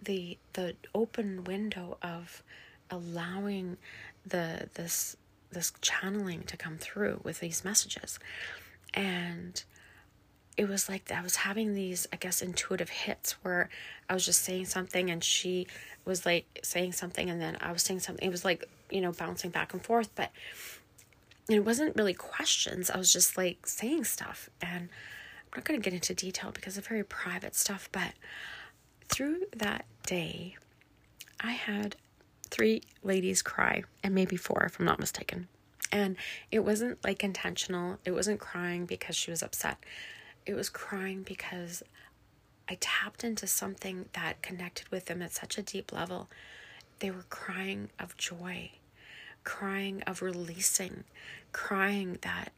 the 0.02 0.38
the 0.54 0.74
open 0.94 1.44
window 1.44 1.98
of 2.02 2.42
allowing 2.90 3.76
the 4.24 4.70
this 4.74 5.14
this 5.50 5.74
channeling 5.82 6.44
to 6.44 6.56
come 6.56 6.78
through 6.78 7.20
with 7.22 7.40
these 7.40 7.66
messages. 7.66 8.18
And 8.94 9.62
it 10.56 10.68
was 10.68 10.88
like 10.88 11.10
I 11.10 11.22
was 11.22 11.36
having 11.36 11.74
these, 11.74 12.06
I 12.12 12.16
guess, 12.16 12.42
intuitive 12.42 12.90
hits 12.90 13.32
where 13.42 13.70
I 14.08 14.14
was 14.14 14.24
just 14.24 14.42
saying 14.42 14.66
something 14.66 15.10
and 15.10 15.24
she 15.24 15.66
was 16.04 16.26
like 16.26 16.60
saying 16.62 16.92
something 16.92 17.30
and 17.30 17.40
then 17.40 17.56
I 17.60 17.72
was 17.72 17.82
saying 17.82 18.00
something. 18.00 18.26
It 18.26 18.30
was 18.30 18.44
like, 18.44 18.64
you 18.90 19.00
know, 19.00 19.12
bouncing 19.12 19.50
back 19.50 19.72
and 19.72 19.82
forth, 19.82 20.10
but 20.14 20.30
it 21.48 21.64
wasn't 21.64 21.96
really 21.96 22.14
questions. 22.14 22.90
I 22.90 22.98
was 22.98 23.12
just 23.12 23.36
like 23.38 23.66
saying 23.66 24.04
stuff. 24.04 24.50
And 24.60 24.90
I'm 25.52 25.58
not 25.58 25.64
going 25.64 25.80
to 25.80 25.84
get 25.84 25.94
into 25.94 26.14
detail 26.14 26.50
because 26.52 26.76
it's 26.76 26.86
very 26.86 27.04
private 27.04 27.54
stuff, 27.54 27.88
but 27.90 28.12
through 29.08 29.40
that 29.56 29.86
day, 30.06 30.56
I 31.40 31.52
had 31.52 31.96
three 32.50 32.82
ladies 33.02 33.40
cry 33.40 33.84
and 34.02 34.14
maybe 34.14 34.36
four, 34.36 34.64
if 34.64 34.78
I'm 34.78 34.86
not 34.86 35.00
mistaken. 35.00 35.48
And 35.90 36.16
it 36.50 36.60
wasn't 36.60 37.02
like 37.04 37.24
intentional, 37.24 37.98
it 38.04 38.12
wasn't 38.12 38.40
crying 38.40 38.86
because 38.86 39.16
she 39.16 39.30
was 39.30 39.42
upset 39.42 39.78
it 40.46 40.54
was 40.54 40.68
crying 40.68 41.22
because 41.22 41.82
I 42.68 42.76
tapped 42.80 43.24
into 43.24 43.46
something 43.46 44.06
that 44.12 44.42
connected 44.42 44.88
with 44.88 45.06
them 45.06 45.22
at 45.22 45.32
such 45.32 45.58
a 45.58 45.62
deep 45.62 45.92
level. 45.92 46.28
They 47.00 47.10
were 47.10 47.24
crying 47.28 47.90
of 47.98 48.16
joy, 48.16 48.72
crying 49.44 50.02
of 50.02 50.22
releasing, 50.22 51.04
crying 51.52 52.18
that 52.22 52.52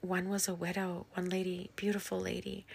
one 0.00 0.28
was 0.28 0.48
a 0.48 0.54
widow, 0.54 1.06
one 1.14 1.28
lady, 1.28 1.70
beautiful 1.76 2.20
lady, 2.20 2.66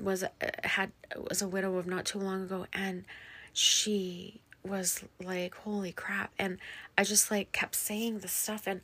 was 0.00 0.22
uh, 0.22 0.28
had 0.64 0.92
was 1.28 1.42
a 1.42 1.48
widow 1.48 1.76
of 1.76 1.86
not 1.86 2.04
too 2.04 2.18
long 2.18 2.42
ago 2.44 2.66
and 2.72 3.04
she 3.52 4.40
was 4.64 5.04
like 5.22 5.54
holy 5.54 5.92
crap 5.92 6.32
and 6.38 6.58
I 6.96 7.04
just 7.04 7.30
like 7.30 7.52
kept 7.52 7.74
saying 7.74 8.20
this 8.20 8.32
stuff 8.32 8.66
and 8.66 8.80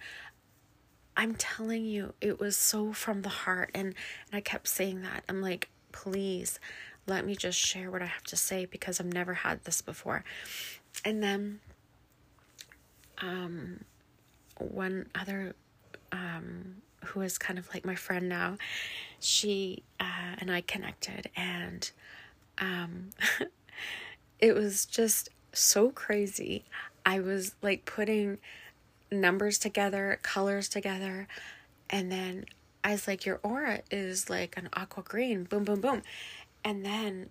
I'm 1.16 1.35
telling 1.35 1.85
you, 1.85 2.14
it 2.20 2.40
was 2.40 2.57
so 2.57 2.92
from 2.92 3.22
the 3.22 3.29
heart. 3.29 3.70
And, 3.74 3.87
and 3.87 4.35
I 4.35 4.40
kept 4.40 4.68
saying 4.68 5.03
that. 5.03 5.24
I'm 5.29 5.40
like, 5.40 5.68
please 5.92 6.59
let 7.07 7.27
me 7.27 7.37
just 7.37 7.59
share 7.59 7.90
what 7.90 8.03
I 8.03 8.07
have 8.07 8.24
to 8.24 8.37
say 8.37 8.64
because 8.64 9.00
I've 9.00 9.12
never 9.12 9.35
had 9.35 9.64
this 9.64 9.83
before. 9.83 10.24
And 11.05 11.22
then 11.22 11.61
um, 13.18 13.85
one 14.59 15.07
other 15.14 15.55
um, 16.12 16.77
who 17.05 17.20
is 17.20 17.38
kind 17.38 17.59
of 17.59 17.68
like 17.72 17.85
my 17.85 17.94
friend 17.94 18.29
now, 18.29 18.57
she 19.20 19.83
uh, 20.00 20.37
and 20.38 20.50
I 20.50 20.62
connected 20.62 21.31
and 21.37 21.90
um, 22.59 23.11
it 24.38 24.55
was 24.55 24.87
just 24.87 25.29
so 25.53 25.90
crazy. 25.90 26.64
I 27.07 27.20
was 27.20 27.55
like 27.62 27.85
putting 27.85 28.38
numbers 29.20 29.59
together, 29.59 30.18
colors 30.22 30.68
together, 30.68 31.29
and 31.90 32.11
then 32.11 32.46
I 32.83 32.92
was 32.92 33.09
like, 33.09 33.24
Your 33.24 33.40
aura 33.42 33.81
is 33.90 34.29
like 34.29 34.57
an 34.57 34.68
aqua 34.72 35.03
green, 35.03 35.44
boom, 35.44 35.64
boom, 35.64 35.81
boom. 35.81 36.03
And 36.64 36.85
then, 36.85 37.31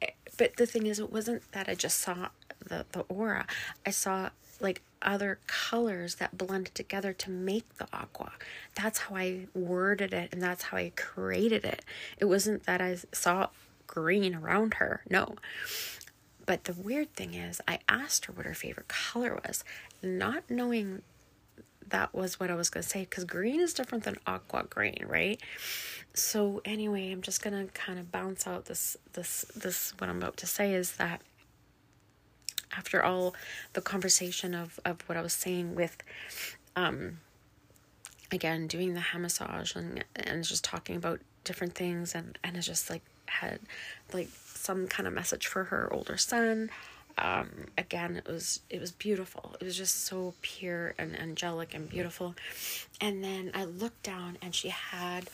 eh, 0.00 0.10
but 0.36 0.56
the 0.56 0.66
thing 0.66 0.86
is, 0.86 0.98
it 0.98 1.12
wasn't 1.12 1.50
that 1.52 1.68
I 1.68 1.74
just 1.74 1.98
saw 1.98 2.28
the, 2.64 2.86
the 2.92 3.00
aura, 3.08 3.46
I 3.84 3.90
saw 3.90 4.30
like 4.60 4.80
other 5.02 5.40
colors 5.46 6.16
that 6.16 6.38
blended 6.38 6.74
together 6.74 7.12
to 7.12 7.30
make 7.30 7.78
the 7.78 7.88
aqua. 7.92 8.32
That's 8.74 8.98
how 9.00 9.16
I 9.16 9.46
worded 9.54 10.14
it 10.14 10.32
and 10.32 10.40
that's 10.40 10.64
how 10.64 10.76
I 10.76 10.92
created 10.94 11.64
it. 11.64 11.84
It 12.18 12.26
wasn't 12.26 12.64
that 12.64 12.80
I 12.80 12.96
saw 13.12 13.48
green 13.86 14.34
around 14.34 14.74
her. 14.74 15.02
No. 15.10 15.36
But 16.46 16.64
the 16.64 16.72
weird 16.72 17.14
thing 17.14 17.34
is, 17.34 17.60
I 17.68 17.80
asked 17.88 18.26
her 18.26 18.32
what 18.32 18.46
her 18.46 18.54
favorite 18.54 18.88
color 18.88 19.40
was, 19.44 19.64
not 20.02 20.44
knowing 20.48 21.02
that 21.92 22.14
was 22.14 22.40
what 22.40 22.50
I 22.50 22.54
was 22.54 22.70
going 22.70 22.82
to 22.82 22.88
say 22.88 23.00
because 23.02 23.24
green 23.24 23.60
is 23.60 23.74
different 23.74 24.04
than 24.04 24.16
aqua 24.26 24.64
green, 24.68 25.04
right? 25.06 25.40
So 26.14 26.60
anyway, 26.64 27.12
I'm 27.12 27.22
just 27.22 27.42
going 27.42 27.66
to 27.66 27.72
kind 27.72 27.98
of 27.98 28.10
bounce 28.10 28.46
out 28.46 28.64
this 28.64 28.96
this 29.12 29.44
this 29.54 29.94
what 29.98 30.10
I'm 30.10 30.16
about 30.16 30.38
to 30.38 30.46
say 30.46 30.74
is 30.74 30.92
that 30.96 31.20
after 32.76 33.02
all 33.04 33.34
the 33.74 33.82
conversation 33.82 34.54
of, 34.54 34.80
of 34.84 35.02
what 35.02 35.18
I 35.18 35.22
was 35.22 35.34
saying 35.34 35.74
with 35.74 35.96
um 36.74 37.18
again 38.30 38.66
doing 38.66 38.94
the 38.94 39.00
hand 39.00 39.22
massage 39.22 39.76
and 39.76 40.02
and 40.16 40.42
just 40.42 40.64
talking 40.64 40.96
about 40.96 41.20
different 41.44 41.74
things 41.74 42.14
and 42.14 42.38
and 42.42 42.56
it's 42.56 42.66
just 42.66 42.88
like 42.88 43.02
had 43.26 43.60
like 44.14 44.30
some 44.44 44.86
kind 44.86 45.06
of 45.06 45.12
message 45.12 45.46
for 45.46 45.64
her 45.64 45.92
older 45.92 46.16
son 46.16 46.70
um 47.18 47.48
again 47.78 48.16
it 48.16 48.26
was 48.26 48.60
it 48.70 48.80
was 48.80 48.92
beautiful 48.92 49.54
it 49.60 49.64
was 49.64 49.76
just 49.76 50.06
so 50.06 50.34
pure 50.42 50.94
and 50.98 51.18
angelic 51.18 51.74
and 51.74 51.88
beautiful 51.88 52.34
and 53.00 53.22
then 53.22 53.50
i 53.54 53.64
looked 53.64 54.02
down 54.02 54.38
and 54.42 54.54
she 54.54 54.68
had 54.68 55.28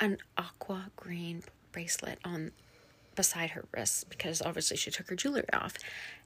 an 0.00 0.18
aqua 0.36 0.90
green 0.96 1.42
bracelet 1.72 2.18
on 2.24 2.52
beside 3.14 3.50
her 3.50 3.64
wrist 3.72 4.08
because 4.08 4.40
obviously 4.40 4.76
she 4.76 4.90
took 4.90 5.08
her 5.08 5.16
jewelry 5.16 5.44
off 5.52 5.74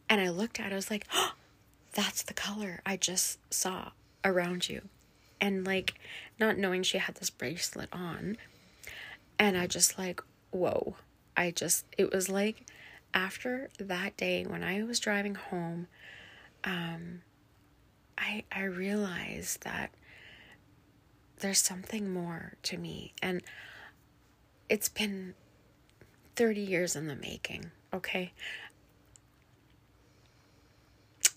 and 0.09 0.21
I 0.21 0.29
looked 0.29 0.61
at 0.61 0.67
it, 0.67 0.73
I 0.73 0.77
was 0.77 0.91
like, 0.91 1.07
oh, 1.15 1.33
that's 1.93 2.23
the 2.23 2.35
color 2.35 2.81
I 2.85 2.97
just 2.97 3.39
saw 3.53 3.93
around 4.25 4.69
you. 4.69 4.83
And 5.41 5.67
like, 5.67 5.95
not 6.39 6.59
knowing 6.59 6.83
she 6.83 6.99
had 6.99 7.17
this 7.17 7.31
bracelet 7.31 7.89
on. 7.93 8.37
And 9.39 9.57
I 9.57 9.67
just 9.67 9.99
like, 9.99 10.23
whoa. 10.51 10.97
I 11.37 11.51
just, 11.51 11.87
it 11.97 12.13
was 12.13 12.29
like 12.29 12.67
after 13.15 13.69
that 13.79 14.17
day 14.17 14.45
when 14.45 14.63
I 14.63 14.83
was 14.83 15.01
driving 15.01 15.35
home, 15.35 15.87
um, 16.65 17.23
I, 18.17 18.45
I 18.53 18.63
realized 18.65 19.63
that 19.65 19.91
there's 21.39 21.59
something 21.59 22.13
more 22.13 22.55
to 22.65 22.79
me. 22.79 23.13
And 23.23 23.43
it's 24.69 24.89
been 24.89 25.35
30 26.37 26.61
years 26.61 26.97
in 26.97 27.09
the 27.09 27.17
making, 27.17 27.71
okay? 27.93 28.33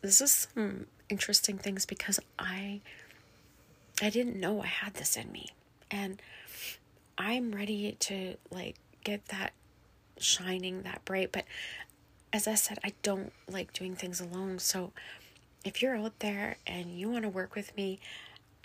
this 0.06 0.22
is 0.22 0.48
some 0.54 0.86
interesting 1.10 1.58
things 1.58 1.86
because 1.86 2.20
I 2.38 2.82
I 4.02 4.10
didn't 4.10 4.40
know 4.40 4.62
I 4.62 4.68
had 4.68 4.96
this 4.96 5.16
in 5.16 5.32
me. 5.32 5.50
And 5.90 6.22
I'm 7.18 7.54
ready 7.54 7.96
to 8.02 8.36
like 8.52 8.76
get 9.04 9.26
that 9.28 9.54
shining 10.18 10.84
that 10.84 11.04
bright, 11.06 11.32
but 11.32 11.46
as 12.34 12.48
I 12.48 12.56
said, 12.56 12.80
I 12.84 12.94
don't 13.02 13.32
like 13.50 13.72
doing 13.72 13.96
things 13.96 14.20
alone. 14.20 14.60
So 14.60 14.92
if 15.64 15.82
you're 15.82 15.96
out 15.96 16.20
there 16.20 16.58
and 16.68 17.00
you 17.00 17.10
want 17.10 17.24
to 17.24 17.30
work 17.30 17.56
with 17.56 17.76
me 17.78 18.00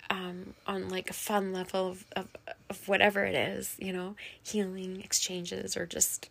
um, 0.09 0.55
on 0.67 0.89
like 0.89 1.09
a 1.09 1.13
fun 1.13 1.53
level 1.53 1.87
of, 1.87 2.05
of, 2.15 2.27
of 2.69 2.87
whatever 2.87 3.23
it 3.23 3.35
is, 3.35 3.77
you 3.79 3.93
know, 3.93 4.15
healing 4.43 5.01
exchanges 5.01 5.77
or 5.77 5.85
just 5.85 6.29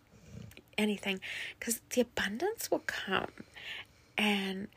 anything, 0.76 1.20
because 1.58 1.80
the 1.90 2.02
abundance 2.02 2.70
will 2.70 2.82
come. 2.86 3.30
And 4.18 4.68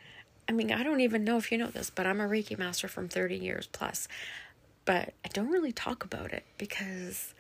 I 0.48 0.54
mean, 0.54 0.72
I 0.72 0.84
don't 0.84 1.02
even 1.02 1.24
know 1.24 1.38
if 1.38 1.52
you 1.52 1.58
know 1.58 1.68
this, 1.68 1.90
but 1.90 2.06
I'm 2.06 2.22
a 2.22 2.28
Reiki 2.28 2.58
master 2.58 2.88
from 2.88 3.10
30 3.10 3.36
years 3.36 3.68
plus. 3.72 4.08
But 4.86 5.14
I 5.26 5.30
don't 5.30 5.50
really 5.50 5.72
talk 5.72 6.04
about 6.04 6.32
it 6.32 6.44
because 6.58 7.34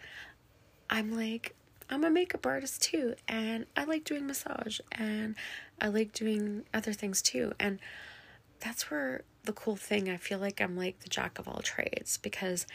I'm 0.89 1.15
like, 1.15 1.55
I'm 1.93 2.03
a 2.03 2.09
makeup 2.09 2.47
artist 2.47 2.81
too, 2.81 3.13
and 3.27 3.67
I 3.77 3.83
like 3.83 4.03
doing 4.03 4.25
massage 4.25 4.79
and 4.91 5.35
I 5.79 5.89
like 5.89 6.11
doing 6.11 6.63
other 6.73 6.91
things 6.91 7.21
too. 7.21 7.53
And 7.59 7.77
that's 8.59 8.89
where 8.89 9.21
the 9.43 9.53
cool 9.53 9.75
thing, 9.75 10.09
I 10.09 10.17
feel 10.17 10.39
like 10.39 10.59
I'm 10.59 10.75
like 10.75 11.01
the 11.01 11.09
jack 11.09 11.37
of 11.37 11.47
all 11.47 11.61
trades 11.61 12.17
because, 12.17 12.65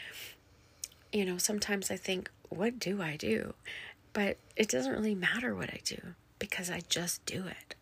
you 1.11 1.25
know, 1.25 1.37
sometimes 1.37 1.91
I 1.91 1.97
think, 1.97 2.31
what 2.47 2.79
do 2.79 3.01
I 3.01 3.17
do? 3.17 3.55
But 4.13 4.37
it 4.55 4.69
doesn't 4.69 4.93
really 4.93 5.15
matter 5.15 5.53
what 5.53 5.69
I 5.69 5.81
do 5.83 5.99
because 6.39 6.71
I 6.71 6.81
just 6.87 7.25
do 7.25 7.45
it. 7.45 7.75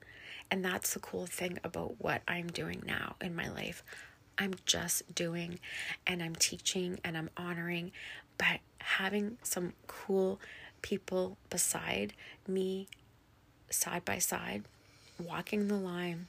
And 0.49 0.65
that's 0.65 0.95
the 0.95 0.99
cool 0.99 1.27
thing 1.27 1.59
about 1.63 1.95
what 1.99 2.23
I'm 2.27 2.47
doing 2.47 2.81
now 2.83 3.15
in 3.21 3.35
my 3.35 3.47
life. 3.47 3.83
I'm 4.39 4.55
just 4.65 5.13
doing 5.13 5.59
and 6.07 6.23
I'm 6.23 6.35
teaching 6.35 6.99
and 7.03 7.15
I'm 7.15 7.29
honoring, 7.37 7.91
but 8.39 8.59
having 8.79 9.37
some 9.43 9.73
cool 9.85 10.39
people 10.81 11.37
beside 11.49 12.13
me, 12.47 12.87
side 13.69 14.05
by 14.05 14.19
side, 14.19 14.63
walking 15.19 15.67
the 15.67 15.75
line. 15.75 16.27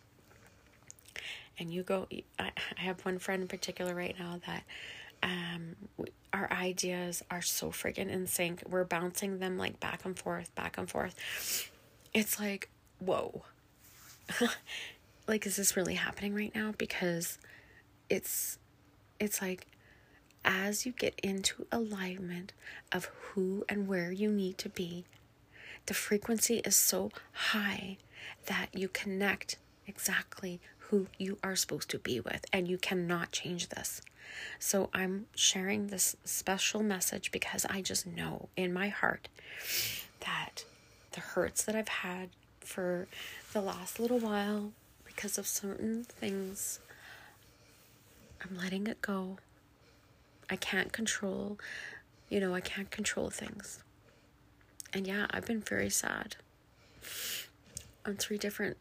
And 1.59 1.73
you 1.73 1.83
go, 1.83 2.07
I 2.39 2.51
have 2.77 3.05
one 3.05 3.19
friend 3.19 3.43
in 3.43 3.49
particular 3.49 3.95
right 3.95 4.17
now 4.19 4.41
that 4.47 4.63
um 5.21 5.75
our 6.33 6.49
ideas 6.53 7.25
are 7.31 7.43
so 7.43 7.71
freaking 7.71 8.09
in 8.09 8.27
sync. 8.27 8.63
We're 8.69 8.85
bouncing 8.85 9.39
them 9.39 9.59
like 9.59 9.81
back 9.81 10.05
and 10.05 10.17
forth, 10.17 10.55
back 10.55 10.79
and 10.79 10.89
forth. 10.89 11.71
It's 12.15 12.39
like, 12.39 12.69
whoa 13.01 13.43
like 15.29 15.47
is 15.47 15.57
this 15.57 15.77
really 15.77 15.95
happening 15.95 16.35
right 16.35 16.55
now 16.55 16.75
because 16.79 17.39
it's 18.09 18.59
it's 19.21 19.43
like 19.43 19.67
as 20.49 20.85
you 20.85 20.93
get 20.93 21.19
into 21.23 21.67
alignment 21.71 22.53
of 22.91 23.05
who 23.05 23.65
and 23.69 23.87
where 23.87 24.11
you 24.11 24.31
need 24.31 24.57
to 24.59 24.69
be 24.69 25.05
the 25.87 25.95
frequency 25.95 26.59
is 26.65 26.77
so 26.77 27.11
high 27.33 27.97
that 28.47 28.69
you 28.73 28.89
connect 28.89 29.57
exactly 29.87 30.61
who 30.79 31.07
you 31.19 31.39
are 31.45 31.55
supposed 31.55 31.91
to 31.91 31.99
be 31.99 32.19
with 32.19 32.45
and 32.53 32.67
you 32.67 32.79
cannot 32.79 33.31
change 33.31 33.69
this 33.69 34.01
so 34.59 34.89
i'm 34.95 35.27
sharing 35.37 35.87
this 35.89 36.17
special 36.25 36.83
message 36.83 37.31
because 37.31 37.65
i 37.69 37.81
just 37.83 38.07
know 38.07 38.49
in 38.57 38.73
my 38.73 38.89
heart 38.89 39.29
that 40.21 40.65
the 41.13 41.21
hurts 41.21 41.63
that 41.63 41.77
i've 41.77 41.89
had 41.89 42.31
for 42.61 43.07
the 43.53 43.61
last 43.61 44.01
little 44.01 44.19
while 44.19 44.73
because 45.19 45.37
of 45.37 45.47
certain 45.49 46.05
things. 46.05 46.79
I'm 48.41 48.57
letting 48.57 48.87
it 48.87 49.03
go. 49.03 49.39
I 50.51 50.57
can't 50.57 50.93
control, 50.93 51.59
you 52.29 52.41
know, 52.41 52.55
I 52.55 52.61
can't 52.61 52.91
control 52.91 53.31
things. 53.31 53.83
And 54.93 55.07
yeah, 55.07 55.27
I've 55.31 55.45
been 55.45 55.61
very 55.61 55.91
sad 55.91 56.37
on 58.07 58.17
three 58.17 58.39
different 58.39 58.77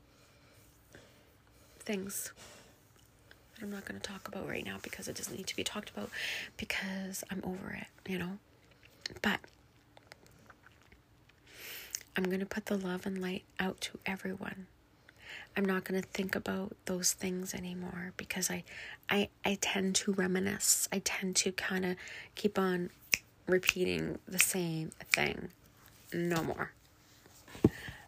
things 1.80 2.32
that 3.56 3.64
I'm 3.64 3.72
not 3.72 3.86
going 3.86 4.00
to 4.00 4.08
talk 4.08 4.28
about 4.28 4.48
right 4.48 4.66
now 4.66 4.78
because 4.82 5.08
it 5.08 5.16
doesn't 5.16 5.36
need 5.36 5.48
to 5.48 5.56
be 5.56 5.64
talked 5.64 5.90
about 5.90 6.10
because 6.56 7.24
I'm 7.30 7.42
over 7.44 7.72
it, 7.72 8.10
you 8.10 8.18
know? 8.18 8.38
But 9.22 9.40
I'm 12.16 12.24
going 12.24 12.40
to 12.40 12.46
put 12.46 12.68
the 12.68 12.78
love 12.78 13.06
and 13.06 13.22
light 13.22 13.44
out 13.60 13.82
to 13.82 14.00
everyone. 14.06 14.68
I'm 15.58 15.66
not 15.66 15.86
going 15.86 16.00
to 16.00 16.08
think 16.08 16.36
about 16.36 16.76
those 16.86 17.14
things 17.14 17.56
anymore 17.56 18.14
because 18.16 18.52
I 18.52 18.64
I 19.10 19.30
I 19.44 19.58
tend 19.60 19.96
to 19.96 20.14
reminisce. 20.14 20.88
I 20.94 21.00
tend 21.00 21.36
to 21.38 21.52
kind 21.52 21.84
of 21.84 21.96
keep 22.36 22.60
on 22.60 22.92
repeating 23.48 24.20
the 24.28 24.38
same 24.38 24.92
thing. 25.12 25.50
No 26.14 26.44
more. 26.44 26.72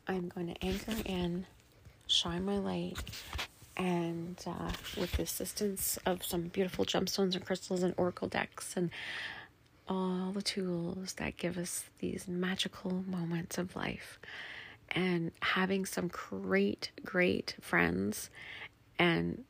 I'm 0.07 0.29
going 0.29 0.53
to 0.53 0.63
anchor 0.63 0.93
in, 1.05 1.47
shine 2.07 2.45
my 2.45 2.57
light, 2.57 2.97
and 3.75 4.39
uh, 4.45 4.71
with 4.95 5.13
the 5.13 5.23
assistance 5.23 5.97
of 6.05 6.23
some 6.23 6.43
beautiful 6.43 6.85
gemstones 6.85 7.35
and 7.35 7.43
crystals 7.43 7.81
and 7.81 7.95
oracle 7.97 8.27
decks 8.27 8.75
and 8.77 8.91
all 9.87 10.31
the 10.31 10.41
tools 10.43 11.13
that 11.13 11.37
give 11.37 11.57
us 11.57 11.85
these 11.97 12.27
magical 12.27 13.03
moments 13.07 13.57
of 13.57 13.75
life 13.75 14.19
and 14.91 15.31
having 15.41 15.85
some 15.85 16.07
great, 16.07 16.91
great 17.03 17.55
friends 17.61 18.29
and 18.97 19.43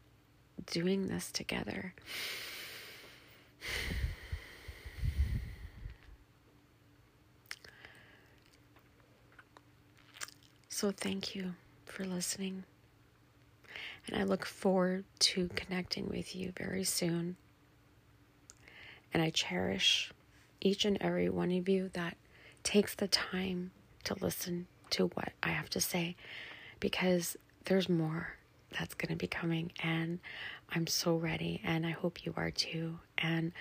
doing 0.65 1.07
this 1.07 1.31
together. 1.31 1.93
So 10.69 10.91
thank 10.91 11.35
you 11.35 11.55
for 11.85 12.05
listening. 12.05 12.63
And 14.07 14.15
I 14.15 14.23
look 14.23 14.45
forward 14.45 15.03
to 15.19 15.49
connecting 15.49 16.07
with 16.07 16.35
you 16.35 16.53
very 16.57 16.85
soon. 16.85 17.35
And 19.13 19.21
I 19.21 19.29
cherish 19.29 20.11
each 20.61 20.85
and 20.85 20.97
every 21.01 21.29
one 21.29 21.51
of 21.51 21.67
you 21.67 21.89
that 21.93 22.15
takes 22.63 22.95
the 22.95 23.07
time 23.07 23.71
to 24.05 24.15
listen 24.21 24.67
to 24.91 25.07
what 25.07 25.31
I 25.43 25.49
have 25.49 25.69
to 25.71 25.81
say 25.81 26.15
because 26.79 27.37
there's 27.65 27.89
more 27.89 28.35
that's 28.77 28.93
going 28.93 29.09
to 29.09 29.15
be 29.15 29.27
coming 29.27 29.71
and 29.81 30.19
I'm 30.69 30.87
so 30.87 31.15
ready 31.15 31.61
and 31.63 31.85
I 31.85 31.91
hope 31.91 32.25
you 32.25 32.33
are 32.37 32.51
too. 32.51 32.99
And 33.17 33.51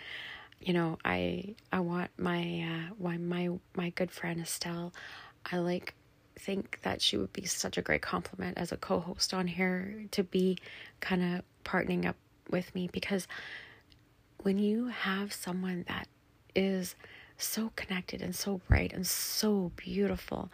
you 0.61 0.73
know 0.73 0.99
I 1.05 1.55
I 1.73 1.81
want 1.81 2.11
my 2.19 2.65
uh 2.67 2.95
why 2.99 3.17
my 3.17 3.51
my 3.77 3.91
good 3.91 4.11
friend 4.11 4.41
Estelle 4.41 4.93
I 5.51 5.59
like 5.59 5.95
think 6.39 6.81
that 6.83 7.03
she 7.03 7.17
would 7.17 7.33
be 7.33 7.45
such 7.45 7.79
a 7.79 7.83
great 7.83 8.03
compliment 8.03 8.59
as 8.59 8.71
a 8.71 8.77
co-host 8.77 9.35
on 9.35 9.47
here 9.47 10.05
to 10.13 10.23
be 10.23 10.59
kind 11.01 11.23
of 11.23 11.43
partnering 11.65 12.07
up 12.07 12.17
with 12.51 12.75
me 12.75 12.89
because 12.93 13.27
when 14.43 14.59
you 14.59 14.87
have 14.87 15.33
someone 15.33 15.85
that 15.89 16.07
is 16.55 16.95
so 17.37 17.73
connected 17.77 18.23
and 18.23 18.35
so 18.35 18.61
bright 18.69 18.93
and 18.93 19.07
so 19.07 19.73
beautiful 19.77 20.51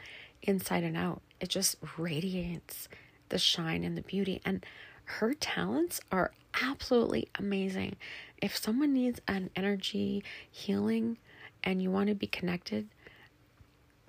inside 0.47 0.85
and 0.85 0.97
out. 0.97 1.23
It 1.41 1.49
just 1.49 1.77
radiates 1.99 2.89
the 3.29 3.39
shine 3.39 3.85
and 3.85 3.97
the 3.97 4.03
beauty. 4.03 4.41
And 4.45 4.65
her 5.05 5.35
talents 5.35 6.01
are 6.11 6.33
absolutely 6.63 7.29
amazing. 7.39 7.97
If 8.41 8.57
someone 8.57 8.93
needs 8.93 9.21
an 9.27 9.51
energy 9.57 10.23
healing 10.51 11.19
and 11.63 11.83
you 11.83 11.91
want 11.91 12.09
to 12.09 12.15
be 12.15 12.27
connected, 12.27 12.89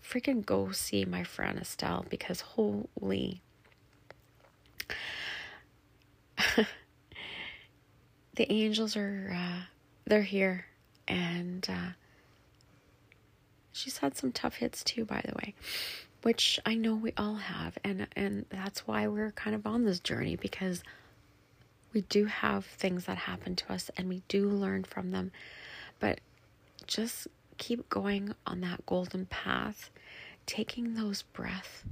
freaking 0.01 0.45
go 0.45 0.71
see 0.71 1.05
my 1.05 1.23
friend 1.23 1.59
Estelle 1.59 2.05
because 2.09 2.41
holy. 2.41 3.41
the 8.35 8.51
angels 8.51 8.95
are 8.95 9.33
uh, 9.35 9.61
they're 10.05 10.21
here 10.21 10.65
and 11.07 11.67
uh, 11.69 11.89
she's 13.71 13.97
had 13.99 14.15
some 14.17 14.31
tough 14.31 14.55
hits 14.55 14.83
too 14.83 15.05
by 15.05 15.21
the 15.25 15.33
way 15.35 15.55
which 16.25 16.59
i 16.65 16.73
know 16.73 16.95
we 16.95 17.13
all 17.17 17.35
have 17.35 17.77
and 17.83 18.07
and 18.15 18.45
that's 18.49 18.87
why 18.87 19.07
we're 19.07 19.31
kind 19.31 19.55
of 19.55 19.67
on 19.67 19.85
this 19.85 19.99
journey 19.99 20.35
because 20.35 20.83
we 21.93 22.01
do 22.01 22.25
have 22.25 22.65
things 22.65 23.05
that 23.05 23.17
happen 23.17 23.55
to 23.55 23.71
us 23.71 23.91
and 23.95 24.09
we 24.09 24.23
do 24.27 24.49
learn 24.49 24.83
from 24.83 25.11
them 25.11 25.31
but 25.99 26.19
just 26.87 27.27
keep 27.57 27.87
going 27.89 28.33
on 28.47 28.61
that 28.61 28.83
golden 28.85 29.25
path 29.27 29.91
taking 30.47 30.95
those 30.95 31.21
breaths 31.21 31.83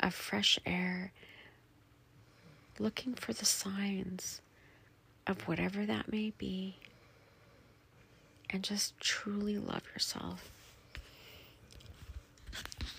of 0.00 0.12
fresh 0.12 0.58
air 0.66 1.12
looking 2.80 3.14
for 3.14 3.32
the 3.32 3.44
signs 3.44 4.40
of 5.26 5.46
whatever 5.46 5.86
that 5.86 6.10
may 6.10 6.32
be 6.38 6.76
and 8.50 8.62
just 8.62 8.98
truly 8.98 9.58
love 9.58 9.82
yourself. 9.92 10.50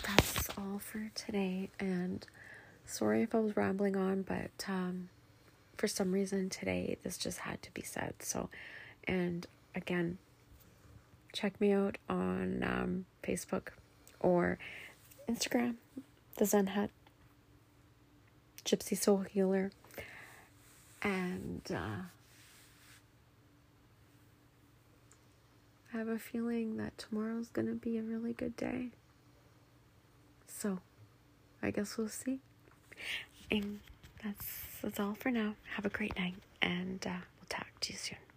That's 0.10 0.50
all 0.58 0.80
for 0.80 1.12
today. 1.14 1.70
And 1.80 2.26
sorry 2.86 3.22
if 3.22 3.36
I 3.36 3.40
was 3.40 3.56
rambling 3.56 3.96
on, 3.96 4.24
but 4.24 4.66
um, 4.68 5.10
for 5.78 5.88
some 5.88 6.12
reason 6.12 6.50
today 6.50 6.98
this 7.04 7.18
just 7.18 7.40
had 7.40 7.62
to 7.64 7.72
be 7.74 7.84
said. 7.84 8.16
So, 8.20 8.50
and 9.08 9.46
again, 9.76 10.18
check 11.32 11.60
me 11.62 11.72
out 11.74 11.98
on 12.10 12.64
um, 12.64 13.06
Facebook 13.24 13.70
or 14.20 14.58
Instagram, 15.30 15.76
the 16.38 16.46
Zen 16.46 16.68
Hut, 16.68 16.90
Gypsy 18.66 18.98
Soul 18.98 19.20
Healer, 19.30 19.72
and. 21.02 21.62
Uh, 21.70 22.04
I 25.92 25.98
have 25.98 26.08
a 26.08 26.20
feeling 26.20 26.78
that 26.78 27.00
tomorrow's 27.00 27.48
to 27.68 27.74
be 27.74 27.98
a 27.98 28.04
really 28.04 28.34
good 28.34 28.56
day. 28.56 28.90
So, 30.60 30.80
I 31.64 31.72
guess 31.72 31.98
we'll 31.98 32.10
see. 32.10 32.40
And 33.50 33.80
that's 34.22 34.46
that's 34.82 35.00
all 35.00 35.16
for 35.18 35.32
now. 35.32 35.56
Have 35.76 35.86
a 35.86 35.90
great 35.90 36.18
night, 36.20 36.36
and 36.62 37.02
uh, 37.08 37.22
we'll 37.38 37.48
talk 37.48 37.68
to 37.80 37.94
you 37.94 37.98
soon. 37.98 38.29